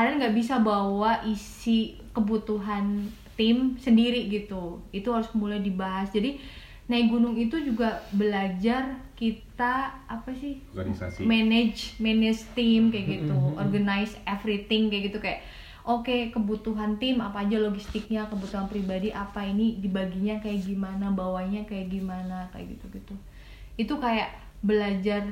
[0.00, 4.80] kalian nggak bisa bawa isi kebutuhan tim sendiri gitu.
[4.96, 6.08] Itu harus mulai dibahas.
[6.08, 6.40] Jadi
[6.88, 10.64] naik gunung itu juga belajar kita apa sih?
[10.72, 11.28] Organisasi.
[11.28, 13.36] manage manage tim kayak gitu.
[13.60, 15.20] Organize everything kayak gitu.
[15.20, 15.44] Kayak
[15.84, 21.92] oke kebutuhan tim apa aja logistiknya kebutuhan pribadi apa ini dibaginya kayak gimana bawanya kayak
[21.92, 23.14] gimana kayak gitu gitu
[23.80, 24.28] itu kayak
[24.60, 25.24] belajar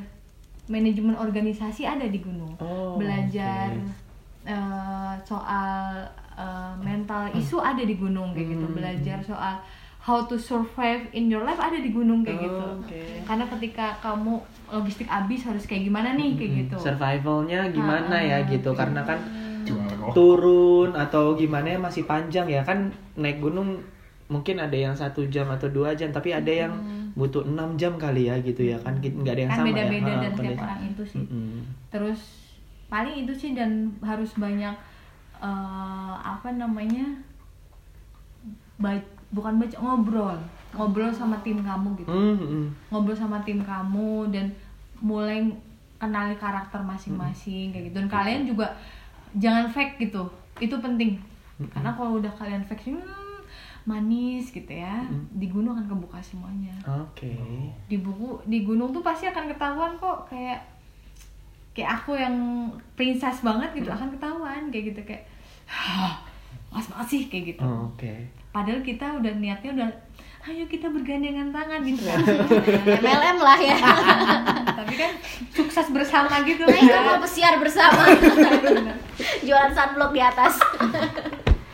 [0.69, 2.57] manajemen organisasi ada di gunung.
[2.61, 4.08] Oh, belajar oke.
[4.49, 6.01] Eh, soal
[6.33, 8.65] eh, mental isu ada di gunung kayak gitu.
[8.65, 8.75] Hmm.
[8.75, 9.61] belajar soal
[9.99, 12.65] how to survive in your life ada di gunung kayak Oh, gitu.
[12.81, 13.03] Oke.
[13.23, 14.41] karena ketika kamu
[14.71, 16.77] logistik habis harus kayak gimana nih kayak gitu.
[16.81, 18.73] Survivalnya gimana Ah, ya gitu.
[18.73, 19.21] Karena kan
[19.63, 22.63] Jual turun atau gimana ya masih panjang ya.
[22.63, 23.85] Kan naik gunung
[24.27, 26.73] mungkin ada yang satu jam atau dua jam tapi ada yang
[27.13, 28.79] butuh enam jam kali ya gitu ya.
[28.79, 31.19] Kan nggak ada yang kan sama beda-beda ya Ah, dan setiap orang itu sih.
[31.21, 31.53] Mm-mm.
[31.89, 32.21] terus
[32.89, 34.75] paling itu sih dan harus banyak
[35.39, 37.05] eh, apa namanya
[38.79, 40.39] ba- bukan baca ngobrol.
[40.69, 42.11] Ngobrol sama tim kamu gitu.
[42.13, 42.69] Mm-mm.
[42.93, 44.53] ngobrol sama tim kamu dan
[45.01, 45.41] mulai
[45.99, 47.97] kenali karakter masing-masing kayak gitu.
[47.99, 48.77] Dan kalian juga
[49.35, 50.29] jangan fake gitu.
[50.59, 51.19] Itu penting.
[51.73, 53.41] Karena kalau udah kalian fake sih hmm,
[53.83, 56.77] manis gitu ya di gunung akan kebuka semuanya.
[56.87, 57.35] Oke.
[57.89, 60.61] di buku di gunung tuh pasti akan ketahuan kok kayak
[61.79, 62.35] kayak aku yang
[62.93, 65.23] princess banget gitu akan ketahuan kayak gitu kayak
[65.65, 66.19] "Hah,
[66.69, 68.27] mas banget sih kayak gitu Oh, Oke.
[68.51, 69.89] padahal kita udah niatnya udah
[70.41, 72.19] ayo kita bergandengan tangan gitu kan
[72.97, 73.77] MLM lah ya.
[74.79, 75.13] tapi kan
[75.51, 78.03] sukses bersama gitu Nah itu kan mau pesiar bersama.
[79.47, 80.57] Jualan sunblock di atas.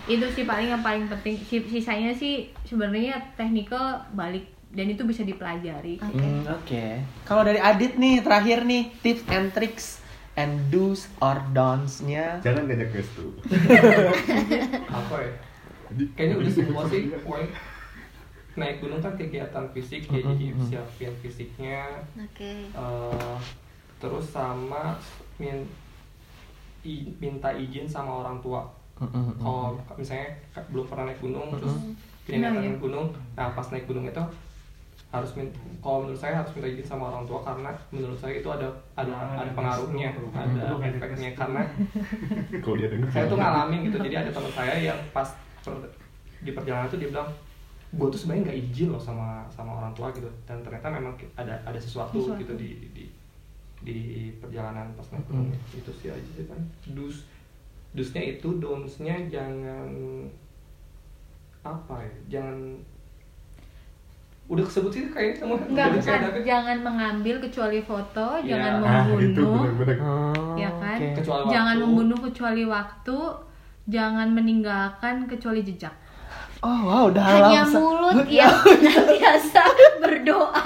[0.04, 3.80] itu sih paling yang paling penting Si- sisanya sih sebenarnya technical
[4.12, 4.44] balik
[4.74, 6.18] dan itu bisa dipelajari Oke.
[6.18, 6.84] Hmm, Oke.
[7.22, 9.86] Kalau dari Adit nih terakhir nih tips and tricks
[10.34, 12.42] and do's or don'ts-nya.
[12.42, 13.30] Jangan ngajak restu.
[14.90, 15.32] apa ya
[16.12, 17.46] kayaknya udah semua sih poin
[18.54, 22.66] naik gunung kan kegiatan fisik ya jadi siapin fisiknya Oke.
[22.66, 23.36] eh,
[23.96, 24.94] terus sama
[25.36, 25.70] min-
[26.82, 28.62] i- minta izin sama orang tua
[28.96, 29.38] Mm-mm.
[29.38, 30.34] kalau misalnya
[30.68, 31.74] belum pernah naik gunung terus
[32.24, 32.80] Nah, naik iya.
[32.80, 34.24] gunung nah pas naik gunung itu
[35.14, 35.46] harus min
[35.78, 39.14] kalau menurut saya harus minta izin sama orang tua karena menurut saya itu ada ada
[39.38, 41.62] ada pengaruhnya ada efeknya karena
[42.64, 43.08] Kalau dia dengar.
[43.08, 43.96] saya tuh ngalamin gitu.
[44.02, 45.28] Jadi ada teman saya yang pas
[45.62, 45.94] per-
[46.42, 47.30] di perjalanan tuh dia bilang
[47.94, 50.26] gue tuh sebenarnya nggak izin loh sama sama orang tua gitu.
[50.44, 52.42] Dan ternyata memang ada ada sesuatu, Sesuatu.
[52.42, 53.04] gitu di di
[53.80, 53.98] di
[54.42, 55.54] perjalanan pas naik gunung.
[55.70, 56.58] Itu sih aja sih kan
[56.90, 57.28] dus
[57.94, 59.86] dusnya itu donsnya jangan
[61.64, 62.58] apa ya jangan
[64.44, 66.44] udah kesebut sih kayaknya semua Enggak, bukan.
[66.44, 68.48] jangan mengambil kecuali foto, Iya.
[68.50, 69.96] jangan Ah, itu membunuh, benar-benar.
[69.98, 70.96] Oh, ya kan?
[70.96, 71.06] oke.
[71.16, 71.84] Kecuali jangan waktu.
[71.86, 73.18] membunuh kecuali waktu,
[73.86, 75.94] jangan meninggalkan kecuali jejak.
[76.60, 78.48] Oh wow, udah Hanya mulut yang
[79.12, 79.62] biasa
[79.98, 80.64] berdoa.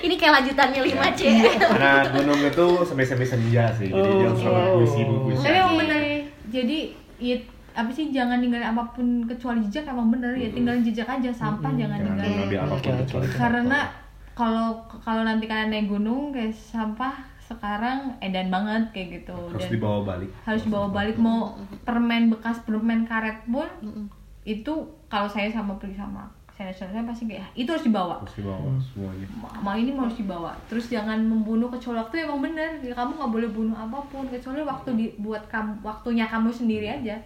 [0.00, 1.20] Ini kayak lanjutannya 5C.
[1.58, 3.86] Karena gunung itu sampai-sampai senja sih.
[3.86, 4.34] Jadi dia Oh.
[4.36, 5.42] selalu puisi puisi.
[5.42, 6.02] Tapi bener.
[6.48, 6.78] Jadi
[7.18, 7.36] ya
[7.70, 11.70] apa sih jangan ninggalin apa pun kecuali jejak emang bener ya tinggalin jejak aja sampah
[11.72, 13.02] jangan Jangan ninggalin.
[13.06, 13.78] kecuali Karena
[14.34, 19.34] kalau kalau nanti kalian naik gunung kayak sampah sekarang edan banget kayak gitu.
[19.50, 20.30] Harus dan dibawa balik.
[20.46, 23.66] harus dibawa balik mau permen bekas permen karet pun
[24.42, 24.72] itu
[25.10, 28.20] kalau saya sama pergi sama saya saya pasti kayak itu harus dibawa.
[28.20, 29.26] Harus dibawa semuanya.
[29.32, 30.52] Ma- mau ini mau harus dibawa.
[30.68, 32.76] Terus jangan membunuh kecuali waktu emang bener.
[32.84, 37.16] Ya, kamu nggak boleh bunuh apa pun kecuali waktu dibuat kamu waktunya kamu sendiri aja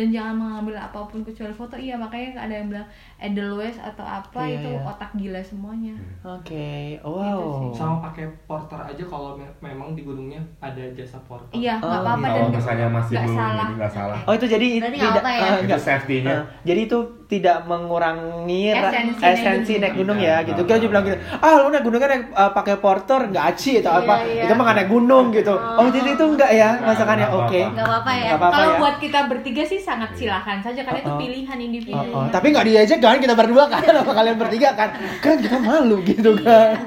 [0.00, 1.76] dan jangan mengambil apa pun kecuali foto.
[1.76, 2.88] Iya makanya ada yang bilang
[3.22, 4.80] Edelweiss atau apa Iya, itu iya.
[4.82, 7.68] otak gila semuanya Oke, Gitu wow.
[7.70, 12.00] sama pakai porter aja kalau me- memang di gunungnya ada jasa porter iya nggak Oh,
[12.00, 12.26] apa-apa gitu.
[12.26, 14.18] dan Kalau misalnya masih nggak belum salah nggak salah.
[14.22, 15.38] Oh itu jadi Berarti apa-apa ya?
[15.38, 15.80] eh, Itu nggak.
[15.80, 16.32] safety-nya.
[16.32, 20.18] Eh, jadi itu tidak mengurangi ra- Esensi esensi naik gunung gunung.
[20.20, 20.60] ya gitu.
[20.60, 23.92] Kita juga bilang gitu, ah lu naik gunungnya naik uh, pakai porter nggak aci atau
[23.92, 24.14] Iya, apa?
[24.24, 24.42] iya.
[24.42, 25.54] Itu mah nggak naik gunung gitu.
[25.54, 27.26] Oh, jadi itu enggak ya masakannya?
[27.30, 27.60] Oke.
[27.62, 28.78] nggak apa-apa ya Kalau ya.
[28.78, 31.20] buat kita bertiga sih sangat silakan saja karena itu Oh, oh.
[31.20, 31.94] pilihan individu.
[32.10, 32.26] Oh, oh.
[32.28, 34.90] Tapi nggak diajak kan kita berdua kan sama kalian bertiga kan?
[35.18, 36.78] Kan kita malu gitu kan.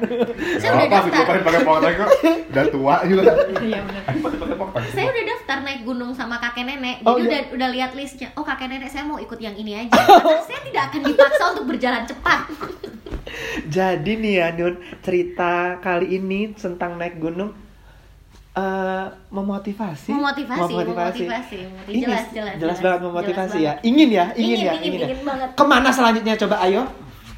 [0.58, 1.36] saya udah apa sih daftar.
[1.44, 2.08] pakai porter kok.
[2.52, 3.22] Udah tua juga.
[3.64, 4.04] Iya benar.
[4.04, 6.98] pakai saya udah daftar naik gunung sama kakek nenek.
[7.00, 7.28] Jadi Oh, iya.
[7.28, 8.30] udah udah lihat listnya.
[8.36, 9.94] Oh kakek nenek saya mau ikut yang ini aja.
[9.94, 12.40] Karena saya tidak akan dipaksa untuk berjalan cepat.
[13.66, 17.63] Jadi nih ya Nun, cerita kali ini tentang naik gunung
[18.54, 20.14] eh memotivasi.
[20.14, 21.58] memotivasi memotivasi, memotivasi.
[21.90, 23.74] Ini jelas jelas jelas banget memotivasi jelas ya.
[23.82, 25.08] Ingin ya, ingin, Ingin, ya, ingin, ya.
[25.10, 25.50] ingin banget.
[25.54, 26.86] Ke mana selanjutnya coba ayo?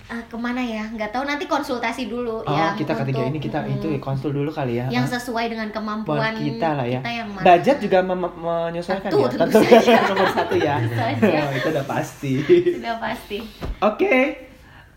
[0.06, 3.58] Ah, ke mana ya nggak tahu nanti konsultasi dulu Oh, ya kita ketiga ini kita
[3.60, 4.86] mm, itu ya, konsul dulu kali ya.
[4.86, 5.18] yang Ah.
[5.18, 7.00] sesuai dengan buat kemampuan kita lah ya.
[7.00, 7.42] kita yang mana.
[7.42, 9.30] Budget juga mem- menyesuaikan Tentu, ya.
[9.34, 9.98] tentu saja.
[10.12, 10.76] nomor satu ya.
[10.78, 11.26] Tentu.
[11.42, 12.34] Oh, itu udah pasti.
[12.76, 13.38] sudah pasti
[13.82, 14.16] Oke.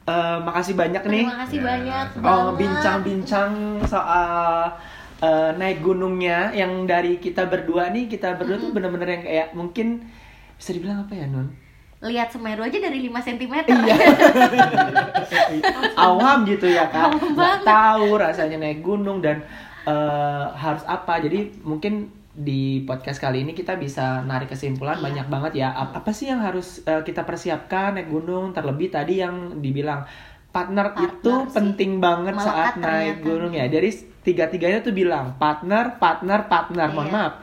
[0.05, 1.25] Eh, makasih banyak nih.
[1.25, 1.65] terima kasih Ya.
[1.65, 2.53] banyak Oh, banget.
[2.59, 3.51] bincang-bincang
[3.89, 4.77] soal
[5.21, 10.07] eh, naik gunungnya yang dari kita berdua nih, kita berdua tuh bener-bener yang kayak mungkin
[10.55, 11.49] bisa dibilang apa ya, Nun?
[11.99, 13.97] lihat Semeru aja dari 5 cm Iya.
[15.99, 17.11] Awam gitu ya kan.
[17.11, 19.43] Awam Nggak tahu rasanya naik gunung dan
[19.83, 21.19] eh, harus apa.
[21.19, 25.03] Jadi mungkin di podcast kali ini kita bisa narik kesimpulan Iya.
[25.03, 25.69] banyak banget ya.
[25.73, 28.53] Ap- Apa sih yang harus eh, kita persiapkan naik gunung?
[28.53, 30.05] Terlebih tadi yang dibilang
[30.49, 31.53] partner, Partner itu sih.
[31.53, 33.27] penting banget Melekat saat naik ternyata.
[33.27, 33.65] gunung ya.
[33.67, 33.91] Dari
[34.29, 36.93] tiga-tiganya tuh bilang partner, partner, partner.
[36.93, 37.17] Mohon Iya.
[37.17, 37.35] maaf.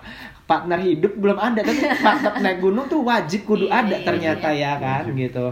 [0.46, 4.48] Partner hidup belum ada tapi partner naik gunung tuh wajib kudu Iya, ada iya, ternyata
[4.54, 4.72] iya.
[4.78, 5.46] ya kan gitu.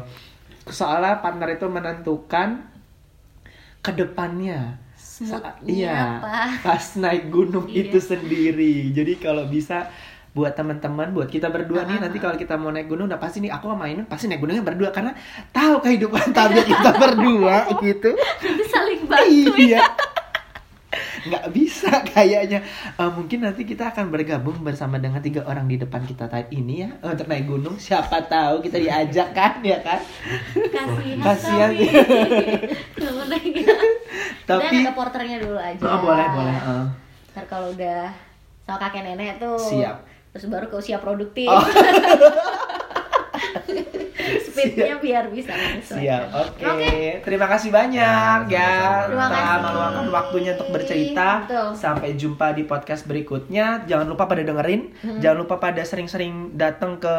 [0.69, 2.49] Soalnya partner itu menentukan
[3.79, 6.63] ke depannya Smoothnya iya apa.
[6.63, 7.89] pas naik gunung Iya.
[7.89, 8.89] itu sendiri.
[8.89, 9.89] Jadi kalau bisa
[10.31, 13.49] buat teman-teman, buat kita berdua nih nanti kalau kita mau naik gunung udah pasti nih
[13.49, 15.13] aku sama Ainun pasti naik gunungnya berdua karena
[15.49, 17.55] tahu kehidupan tabiat kita berdua
[17.85, 18.17] gitu.
[18.41, 19.81] itu saling bantu ya iya.
[21.23, 22.59] Nggak bisa kayaknya
[22.93, 26.83] Eh, mungkin nanti kita akan bergabung bersama dengan tiga orang di depan kita tadi ini
[26.83, 29.99] ya untuk naik gunung siapa tahu kita diajak kan ya kan
[31.19, 33.55] kasihan naik.
[34.47, 36.85] Tapi- ada porternya dulu aja oh, boleh boleh eh.
[37.33, 38.11] ntar kalau udah
[38.63, 39.95] sama kakek nenek tuh Siap.
[40.31, 41.63] terus baru ke usia produktif Oh.
[44.65, 45.51] speednya biar bisa.
[45.79, 46.73] Siap, oke.
[47.21, 49.05] Terima kasih banyak Ya, ya.
[49.05, 49.63] Terima telah kasih.
[49.63, 51.29] meluangkan waktunya untuk bercerita.
[51.43, 51.67] Betul.
[51.73, 53.83] Sampai jumpa di podcast berikutnya.
[53.83, 54.95] Jangan lupa pada dengerin.
[54.97, 55.19] Hmm.
[55.19, 57.15] Jangan lupa pada sering-sering datang ke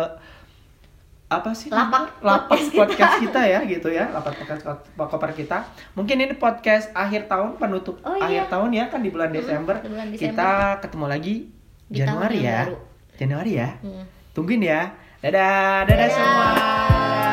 [1.26, 1.66] apa sih?
[1.66, 3.40] Lapak lapak podcast podcast, kita.
[3.40, 4.62] kita ya gitu ya lapak podcast
[4.94, 8.46] koper kita mungkin ini podcast akhir tahun penutup Oh, akhir iya.
[8.46, 10.30] tahun ya kan di bulan Mm, Desember, di bulan Desember.
[10.30, 11.34] kita ketemu lagi
[11.84, 12.76] Di Januari ya baru.
[13.16, 14.04] Januari ya Hmm.
[14.30, 14.82] tungguin ya
[15.18, 15.50] dadah
[15.82, 16.08] dadah, Dadah.
[16.12, 17.23] semua